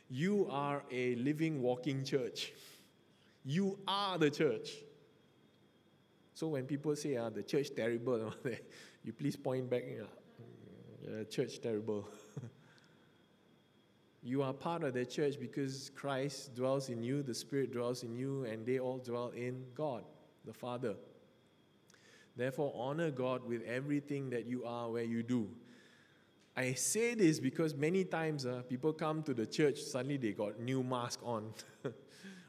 you 0.09 0.47
are 0.49 0.83
a 0.91 1.15
living, 1.15 1.61
walking 1.61 2.05
church. 2.05 2.53
You 3.43 3.79
are 3.87 4.17
the 4.17 4.29
church. 4.29 4.69
So 6.33 6.47
when 6.47 6.65
people 6.65 6.95
say, 6.95 7.17
ah, 7.17 7.29
the 7.29 7.43
church 7.43 7.75
terrible, 7.75 8.33
you 9.03 9.13
please 9.13 9.35
point 9.35 9.69
back, 9.69 9.83
uh, 11.07 11.23
church 11.23 11.59
terrible. 11.59 12.07
you 14.23 14.43
are 14.43 14.53
part 14.53 14.83
of 14.83 14.93
the 14.93 15.05
church 15.05 15.39
because 15.39 15.89
Christ 15.95 16.53
dwells 16.55 16.89
in 16.89 17.01
you, 17.01 17.23
the 17.23 17.33
Spirit 17.33 17.71
dwells 17.71 18.03
in 18.03 18.15
you, 18.15 18.45
and 18.45 18.65
they 18.65 18.79
all 18.79 18.99
dwell 18.99 19.29
in 19.35 19.65
God, 19.73 20.03
the 20.45 20.53
Father. 20.53 20.95
Therefore, 22.35 22.71
honor 22.75 23.09
God 23.09 23.43
with 23.43 23.63
everything 23.63 24.29
that 24.29 24.45
you 24.45 24.65
are 24.65 24.89
where 24.89 25.03
you 25.03 25.23
do. 25.23 25.49
I 26.55 26.73
say 26.73 27.15
this 27.15 27.39
because 27.39 27.73
many 27.73 28.03
times 28.03 28.45
uh, 28.45 28.61
people 28.69 28.93
come 28.93 29.23
to 29.23 29.33
the 29.33 29.47
church, 29.47 29.79
suddenly 29.79 30.17
they 30.17 30.33
got 30.33 30.59
new 30.59 30.83
mask 30.83 31.19
on. 31.23 31.53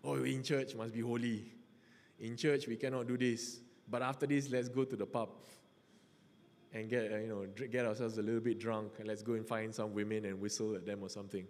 oh, 0.05 0.17
in 0.17 0.43
church 0.43 0.75
must 0.75 0.93
be 0.93 1.01
holy. 1.01 1.53
In 2.21 2.37
church 2.37 2.67
we 2.67 2.77
cannot 2.77 3.09
do 3.09 3.17
this. 3.17 3.61
But 3.89 4.03
after 4.03 4.27
this, 4.27 4.51
let's 4.51 4.69
go 4.69 4.85
to 4.85 4.97
the 4.97 5.07
pub 5.07 5.31
and 6.75 6.89
get 6.89 7.11
you 7.11 7.27
know 7.29 7.47
get 7.67 7.85
ourselves 7.87 8.19
a 8.19 8.23
little 8.23 8.41
bit 8.41 8.59
drunk 8.59 8.93
and 8.99 9.07
let's 9.09 9.23
go 9.23 9.35
and 9.35 9.47
find 9.47 9.75
some 9.75 9.93
women 9.93 10.25
and 10.25 10.41
whistle 10.41 10.75
at 10.75 10.87
them 10.87 11.03
or 11.03 11.09
something. 11.09 11.47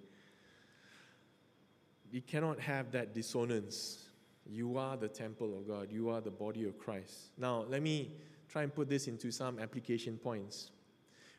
You 2.10 2.20
cannot 2.20 2.60
have 2.60 2.92
that 2.92 3.14
dissonance. 3.14 4.08
You 4.44 4.76
are 4.76 4.96
the 4.96 5.08
temple 5.08 5.56
of 5.56 5.66
God. 5.66 5.90
You 5.90 6.10
are 6.10 6.20
the 6.20 6.30
body 6.30 6.64
of 6.64 6.78
Christ. 6.78 7.30
Now, 7.38 7.64
let 7.68 7.80
me 7.80 8.12
try 8.48 8.62
and 8.62 8.74
put 8.74 8.88
this 8.88 9.08
into 9.08 9.30
some 9.30 9.58
application 9.58 10.18
points. 10.18 10.72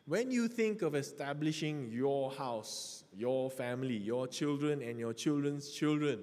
When 0.06 0.30
you 0.30 0.48
think 0.48 0.82
of 0.82 0.94
establishing 0.94 1.90
your 1.92 2.30
house, 2.30 3.04
your 3.16 3.50
family, 3.50 3.96
your 3.96 4.26
children, 4.26 4.82
and 4.82 4.98
your 4.98 5.12
children's 5.12 5.70
children, 5.70 6.20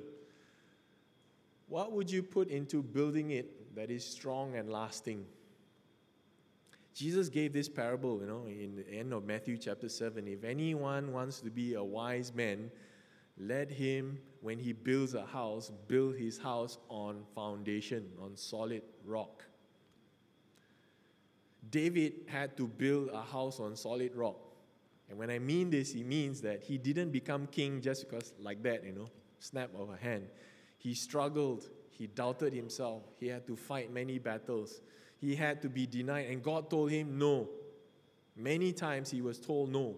what 1.68 1.94
would 1.94 2.12
you 2.12 2.22
put 2.22 2.50
into 2.50 2.84
building 2.84 3.32
it 3.32 3.74
that 3.76 3.90
is 3.90 4.06
strong 4.06 4.56
and 4.56 4.70
lasting? 4.70 5.26
Jesus 6.94 7.30
gave 7.30 7.54
this 7.54 7.70
parable, 7.70 8.20
you 8.20 8.28
know, 8.28 8.46
in 8.48 8.76
the 8.76 8.88
end 8.90 9.14
of 9.14 9.26
Matthew 9.26 9.58
chapter 9.58 9.88
7. 9.88 10.28
If 10.28 10.44
anyone 10.44 11.14
wants 11.14 11.40
to 11.42 11.50
be 11.50 11.76
a 11.76 11.84
wise 11.84 12.34
man, 12.34 12.70
let 13.38 13.72
him, 13.72 14.20
when 14.42 14.60
he 14.60 14.74
builds 14.74 15.14
a 15.14 15.26
house, 15.26 15.72
build 15.88 16.16
his 16.16 16.38
house 16.38 16.78
on 16.90 17.24
foundation, 17.34 18.10
on 18.22 18.36
solid 18.36 18.84
rock. 19.06 19.46
David 21.70 22.14
had 22.28 22.58
to 22.58 22.68
build 22.68 23.10
a 23.14 23.22
house 23.22 23.60
on 23.60 23.76
solid 23.76 24.14
rock. 24.16 24.38
And 25.10 25.18
when 25.18 25.30
I 25.30 25.40
mean 25.40 25.70
this, 25.70 25.94
he 25.94 26.04
means 26.04 26.42
that 26.42 26.64
he 26.64 26.78
didn't 26.78 27.12
become 27.12 27.48
king 27.48 27.82
just 27.82 28.10
because, 28.10 28.34
like 28.40 28.64
that, 28.64 28.86
you 28.86 28.94
know, 28.94 29.10
snap 29.40 29.70
of 29.78 29.90
a 29.90 29.98
hand. 29.98 30.28
He 30.78 30.94
struggled, 30.94 31.70
he 31.90 32.08
doubted 32.08 32.54
himself, 32.54 33.04
he 33.20 33.28
had 33.28 33.46
to 33.48 33.56
fight 33.56 33.92
many 33.94 34.20
battles, 34.20 34.82
he 35.22 35.36
had 35.36 35.62
to 35.62 35.70
be 35.70 35.86
denied, 35.86 36.26
and 36.30 36.42
God 36.42 36.70
told 36.70 36.90
him 36.90 37.20
no. 37.20 37.48
Many 38.36 38.74
times 38.74 39.12
he 39.12 39.22
was 39.22 39.40
told 39.40 39.72
no. 39.72 39.96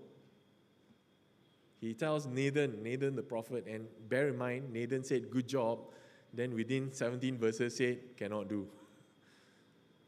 He 1.80 1.94
tells 1.94 2.26
Nathan, 2.26 2.84
Nathan 2.84 3.16
the 3.16 3.24
prophet, 3.24 3.66
and 3.68 3.88
bear 4.10 4.28
in 4.28 4.38
mind, 4.38 4.72
Nathan 4.72 5.04
said, 5.04 5.32
Good 5.32 5.48
job. 5.48 5.80
Then 6.34 6.54
within 6.54 6.92
17 6.92 7.38
verses, 7.38 7.78
said, 7.78 8.00
Cannot 8.18 8.50
do. 8.50 8.68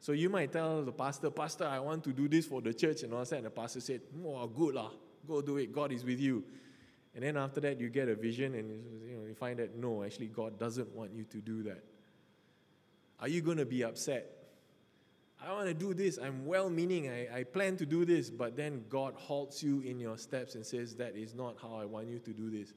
So 0.01 0.11
you 0.11 0.29
might 0.29 0.51
tell 0.51 0.83
the 0.83 0.91
pastor, 0.91 1.29
Pastor, 1.29 1.65
I 1.65 1.79
want 1.79 2.03
to 2.03 2.13
do 2.13 2.27
this 2.27 2.45
for 2.45 2.61
the 2.61 2.73
church 2.73 3.03
and 3.03 3.13
all 3.13 3.23
that. 3.23 3.33
And 3.33 3.45
the 3.45 3.49
pastor 3.49 3.79
said, 3.79 4.01
Oh, 4.25 4.45
good 4.47 4.75
lah. 4.75 4.91
Go 5.27 5.41
do 5.41 5.57
it. 5.57 5.71
God 5.73 5.91
is 5.91 6.03
with 6.03 6.19
you. 6.19 6.43
And 7.13 7.23
then 7.23 7.37
after 7.37 7.61
that, 7.61 7.79
you 7.79 7.89
get 7.89 8.09
a 8.09 8.15
vision 8.15 8.53
and 8.55 8.69
you, 9.09 9.17
know, 9.17 9.25
you 9.25 9.33
find 9.33 9.59
that 9.59 9.77
no, 9.77 10.03
actually, 10.03 10.27
God 10.27 10.59
doesn't 10.59 10.93
want 10.93 11.13
you 11.13 11.23
to 11.23 11.37
do 11.37 11.63
that. 11.63 11.83
Are 13.19 13.29
you 13.29 13.41
going 13.41 13.57
to 13.57 13.65
be 13.65 13.83
upset? 13.83 14.34
I 15.45 15.51
want 15.53 15.67
to 15.67 15.73
do 15.73 15.93
this. 15.93 16.17
I'm 16.17 16.45
well 16.45 16.69
meaning. 16.69 17.09
I, 17.09 17.39
I 17.39 17.43
plan 17.43 17.77
to 17.77 17.85
do 17.85 18.03
this. 18.05 18.29
But 18.29 18.55
then 18.55 18.83
God 18.89 19.13
halts 19.15 19.61
you 19.61 19.81
in 19.81 19.99
your 19.99 20.17
steps 20.17 20.55
and 20.55 20.65
says, 20.65 20.95
That 20.95 21.15
is 21.15 21.35
not 21.35 21.57
how 21.61 21.75
I 21.75 21.85
want 21.85 22.07
you 22.07 22.19
to 22.19 22.31
do 22.31 22.49
this. 22.49 22.73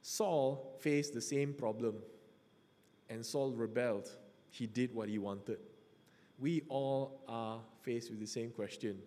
Saul 0.00 0.76
faced 0.80 1.14
the 1.14 1.20
same 1.20 1.52
problem. 1.52 1.96
And 3.10 3.24
Saul 3.24 3.52
rebelled. 3.52 4.08
He 4.50 4.66
did 4.66 4.94
what 4.94 5.08
he 5.08 5.18
wanted 5.18 5.58
we 6.42 6.62
all 6.68 7.20
are 7.28 7.60
faced 7.82 8.10
with 8.10 8.18
the 8.18 8.26
same 8.26 8.50
question. 8.50 8.98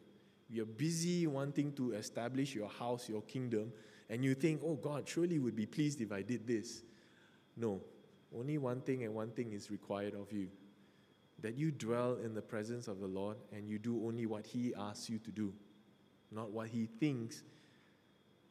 You're 0.50 0.66
busy 0.66 1.28
wanting 1.28 1.74
to 1.74 1.92
establish 1.92 2.56
your 2.56 2.70
house, 2.70 3.10
your 3.10 3.22
kingdom, 3.24 3.74
and 4.10 4.24
you 4.24 4.36
think, 4.36 4.62
oh, 4.64 4.76
God 4.76 5.08
surely 5.08 5.38
would 5.38 5.56
be 5.56 5.66
pleased 5.66 6.00
if 6.00 6.14
I 6.14 6.22
did 6.22 6.48
this. 6.48 6.84
No, 7.58 7.82
only 8.34 8.58
one 8.58 8.80
thing 8.80 9.04
and 9.04 9.14
one 9.14 9.32
thing 9.32 9.52
is 9.52 9.70
required 9.70 10.14
of 10.14 10.32
you 10.32 10.48
that 11.46 11.60
you 11.60 11.70
dwell 11.70 12.18
in 12.26 12.34
the 12.34 12.42
presence 12.42 12.88
of 12.88 13.00
the 13.00 13.06
Lord 13.06 13.38
and 13.54 13.70
you 13.70 13.78
do 13.78 14.04
only 14.08 14.26
what 14.26 14.48
He 14.48 14.74
asks 14.74 15.12
you 15.12 15.20
to 15.20 15.30
do, 15.30 15.54
not 16.32 16.50
what 16.50 16.70
He 16.70 16.88
thinks 16.88 17.44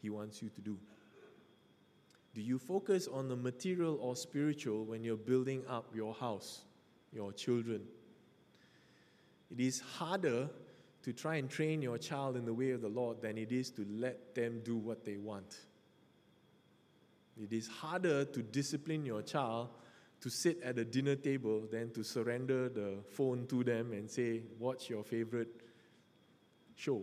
He 0.00 0.10
wants 0.10 0.40
you 0.40 0.48
to 0.50 0.60
do? 0.60 0.78
Do 2.36 2.40
you 2.40 2.56
focus 2.56 3.08
on 3.12 3.28
the 3.28 3.34
material 3.34 3.98
or 4.00 4.14
spiritual 4.14 4.84
when 4.84 5.02
you're 5.02 5.16
building 5.16 5.64
up 5.68 5.86
your 5.92 6.14
house, 6.14 6.60
your 7.12 7.32
children? 7.32 7.82
It 9.50 9.58
is 9.58 9.80
harder 9.80 10.48
to 11.02 11.12
try 11.12 11.34
and 11.34 11.50
train 11.50 11.82
your 11.82 11.98
child 11.98 12.36
in 12.36 12.44
the 12.44 12.54
way 12.54 12.70
of 12.70 12.80
the 12.80 12.88
Lord 12.88 13.20
than 13.20 13.38
it 13.38 13.50
is 13.50 13.70
to 13.70 13.84
let 13.90 14.36
them 14.36 14.60
do 14.64 14.76
what 14.76 15.04
they 15.04 15.16
want. 15.16 15.56
It 17.42 17.52
is 17.52 17.66
harder 17.66 18.24
to 18.24 18.40
discipline 18.40 19.04
your 19.04 19.22
child 19.22 19.70
to 20.24 20.30
sit 20.30 20.58
at 20.62 20.78
a 20.78 20.84
dinner 20.86 21.16
table 21.16 21.68
than 21.70 21.90
to 21.90 22.02
surrender 22.02 22.70
the 22.70 22.94
phone 23.10 23.46
to 23.46 23.62
them 23.62 23.92
and 23.92 24.10
say, 24.10 24.40
What's 24.58 24.88
your 24.88 25.04
favorite 25.04 25.60
show? 26.74 27.02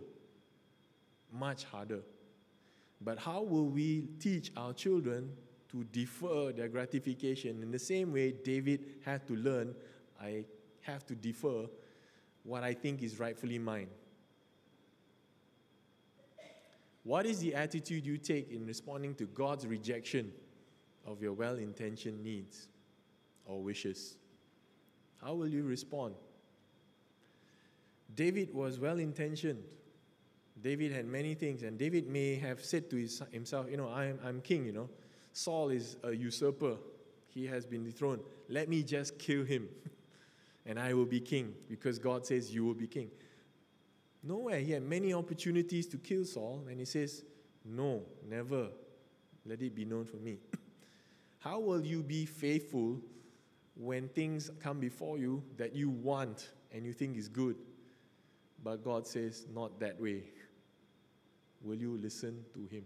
Much 1.32 1.62
harder. 1.62 2.00
But 3.00 3.20
how 3.20 3.42
will 3.42 3.68
we 3.68 4.08
teach 4.18 4.50
our 4.56 4.72
children 4.72 5.30
to 5.70 5.84
defer 5.84 6.50
their 6.50 6.66
gratification 6.66 7.62
in 7.62 7.70
the 7.70 7.78
same 7.78 8.12
way 8.12 8.32
David 8.32 8.96
had 9.04 9.24
to 9.28 9.36
learn, 9.36 9.76
I 10.20 10.44
have 10.80 11.06
to 11.06 11.14
defer 11.14 11.66
what 12.42 12.64
I 12.64 12.74
think 12.74 13.04
is 13.04 13.20
rightfully 13.20 13.60
mine? 13.60 13.86
What 17.04 17.24
is 17.24 17.38
the 17.38 17.54
attitude 17.54 18.04
you 18.04 18.18
take 18.18 18.50
in 18.50 18.66
responding 18.66 19.14
to 19.14 19.26
God's 19.26 19.64
rejection 19.64 20.32
of 21.06 21.22
your 21.22 21.34
well 21.34 21.54
intentioned 21.54 22.20
needs 22.20 22.66
or 23.46 23.62
wishes? 23.62 24.16
How 25.22 25.34
will 25.34 25.48
you 25.48 25.62
respond? 25.62 26.14
David 28.14 28.52
was 28.52 28.78
well 28.78 28.98
intentioned. 28.98 29.62
David 30.60 30.92
had 30.92 31.06
many 31.06 31.34
things, 31.34 31.62
and 31.62 31.78
David 31.78 32.08
may 32.08 32.36
have 32.36 32.64
said 32.64 32.90
to 32.90 32.96
his, 32.96 33.22
himself, 33.30 33.66
You 33.70 33.76
know, 33.76 33.88
I'm, 33.88 34.18
I'm 34.24 34.40
king, 34.40 34.64
you 34.64 34.72
know. 34.72 34.88
Saul 35.32 35.70
is 35.70 35.96
a 36.04 36.12
usurper, 36.12 36.76
he 37.28 37.46
has 37.46 37.64
been 37.64 37.84
dethroned. 37.84 38.20
Let 38.48 38.68
me 38.68 38.82
just 38.82 39.18
kill 39.18 39.44
him, 39.44 39.68
and 40.66 40.78
I 40.78 40.92
will 40.94 41.06
be 41.06 41.20
king, 41.20 41.54
because 41.68 41.98
God 41.98 42.26
says, 42.26 42.54
You 42.54 42.64
will 42.64 42.74
be 42.74 42.86
king. 42.86 43.10
Nowhere. 44.22 44.60
He 44.60 44.72
had 44.72 44.82
many 44.82 45.12
opportunities 45.12 45.86
to 45.88 45.96
kill 45.96 46.24
Saul, 46.24 46.64
and 46.68 46.78
he 46.78 46.84
says, 46.84 47.24
No, 47.64 48.02
never. 48.28 48.68
Let 49.44 49.60
it 49.62 49.74
be 49.74 49.84
known 49.84 50.04
for 50.04 50.18
me. 50.18 50.38
How 51.38 51.58
will 51.58 51.84
you 51.84 52.02
be 52.04 52.26
faithful 52.26 53.00
when 53.82 54.08
things 54.08 54.50
come 54.60 54.78
before 54.78 55.18
you 55.18 55.42
that 55.56 55.74
you 55.74 55.90
want 55.90 56.50
and 56.72 56.86
you 56.86 56.92
think 56.92 57.16
is 57.16 57.28
good? 57.28 57.56
But 58.62 58.84
God 58.84 59.06
says, 59.06 59.46
Not 59.52 59.80
that 59.80 60.00
way. 60.00 60.22
Will 61.62 61.76
you 61.76 61.98
listen 62.00 62.44
to 62.54 62.66
Him? 62.66 62.84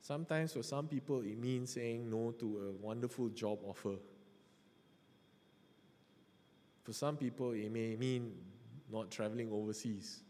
Sometimes 0.00 0.52
for 0.52 0.62
some 0.62 0.86
people, 0.86 1.20
it 1.20 1.38
means 1.38 1.72
saying 1.72 2.08
no 2.08 2.30
to 2.38 2.68
a 2.68 2.84
wonderful 2.84 3.28
job 3.28 3.58
offer. 3.66 3.96
For 6.84 6.92
some 6.92 7.16
people, 7.16 7.52
it 7.52 7.70
may 7.70 7.96
mean 7.96 8.32
not 8.90 9.10
traveling 9.10 9.52
overseas 9.52 10.20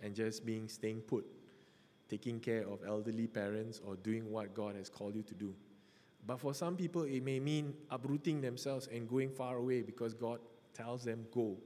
and 0.00 0.14
just 0.14 0.46
being 0.46 0.68
staying 0.68 1.00
put, 1.00 1.26
taking 2.08 2.38
care 2.38 2.66
of 2.66 2.80
elderly 2.86 3.26
parents 3.26 3.80
or 3.84 3.96
doing 3.96 4.30
what 4.30 4.54
God 4.54 4.76
has 4.76 4.88
called 4.88 5.16
you 5.16 5.22
to 5.22 5.34
do. 5.34 5.54
But 6.30 6.38
for 6.38 6.54
some 6.54 6.76
people, 6.76 7.02
it 7.02 7.24
may 7.24 7.40
mean 7.40 7.74
uprooting 7.90 8.40
themselves 8.40 8.86
and 8.86 9.08
going 9.08 9.30
far 9.30 9.56
away 9.56 9.82
because 9.82 10.14
God 10.14 10.38
tells 10.72 11.02
them, 11.02 11.26
go. 11.34 11.56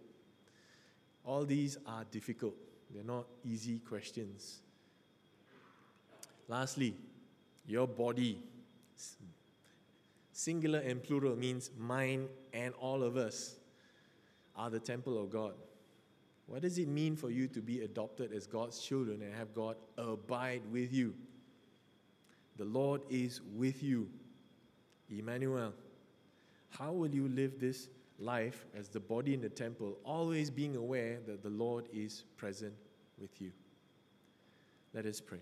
All 1.22 1.44
these 1.44 1.76
are 1.86 2.04
difficult, 2.10 2.54
they're 2.90 3.04
not 3.04 3.26
easy 3.44 3.80
questions. 3.80 4.62
Lastly, 6.48 6.94
your 7.66 7.86
body. 7.86 8.42
Singular 10.32 10.78
and 10.78 11.02
plural 11.02 11.36
means 11.36 11.70
mine 11.78 12.26
and 12.54 12.72
all 12.80 13.02
of 13.02 13.18
us 13.18 13.56
are 14.56 14.70
the 14.70 14.80
temple 14.80 15.22
of 15.22 15.28
God. 15.28 15.52
What 16.46 16.62
does 16.62 16.78
it 16.78 16.88
mean 16.88 17.16
for 17.16 17.28
you 17.28 17.48
to 17.48 17.60
be 17.60 17.82
adopted 17.82 18.32
as 18.32 18.46
God's 18.46 18.80
children 18.80 19.20
and 19.20 19.34
have 19.34 19.54
God 19.54 19.76
abide 19.98 20.62
with 20.72 20.90
you? 20.90 21.12
The 22.56 22.64
Lord 22.64 23.02
is 23.10 23.42
with 23.54 23.82
you. 23.82 24.08
Emmanuel. 25.10 25.72
How 26.70 26.92
will 26.92 27.14
you 27.14 27.28
live 27.28 27.60
this 27.60 27.88
life 28.18 28.64
as 28.76 28.88
the 28.88 29.00
body 29.00 29.34
in 29.34 29.40
the 29.40 29.48
temple, 29.48 29.96
always 30.04 30.50
being 30.50 30.76
aware 30.76 31.18
that 31.26 31.42
the 31.42 31.50
Lord 31.50 31.86
is 31.92 32.24
present 32.36 32.74
with 33.18 33.40
you? 33.40 33.52
Let 34.92 35.06
us 35.06 35.20
pray. 35.20 35.40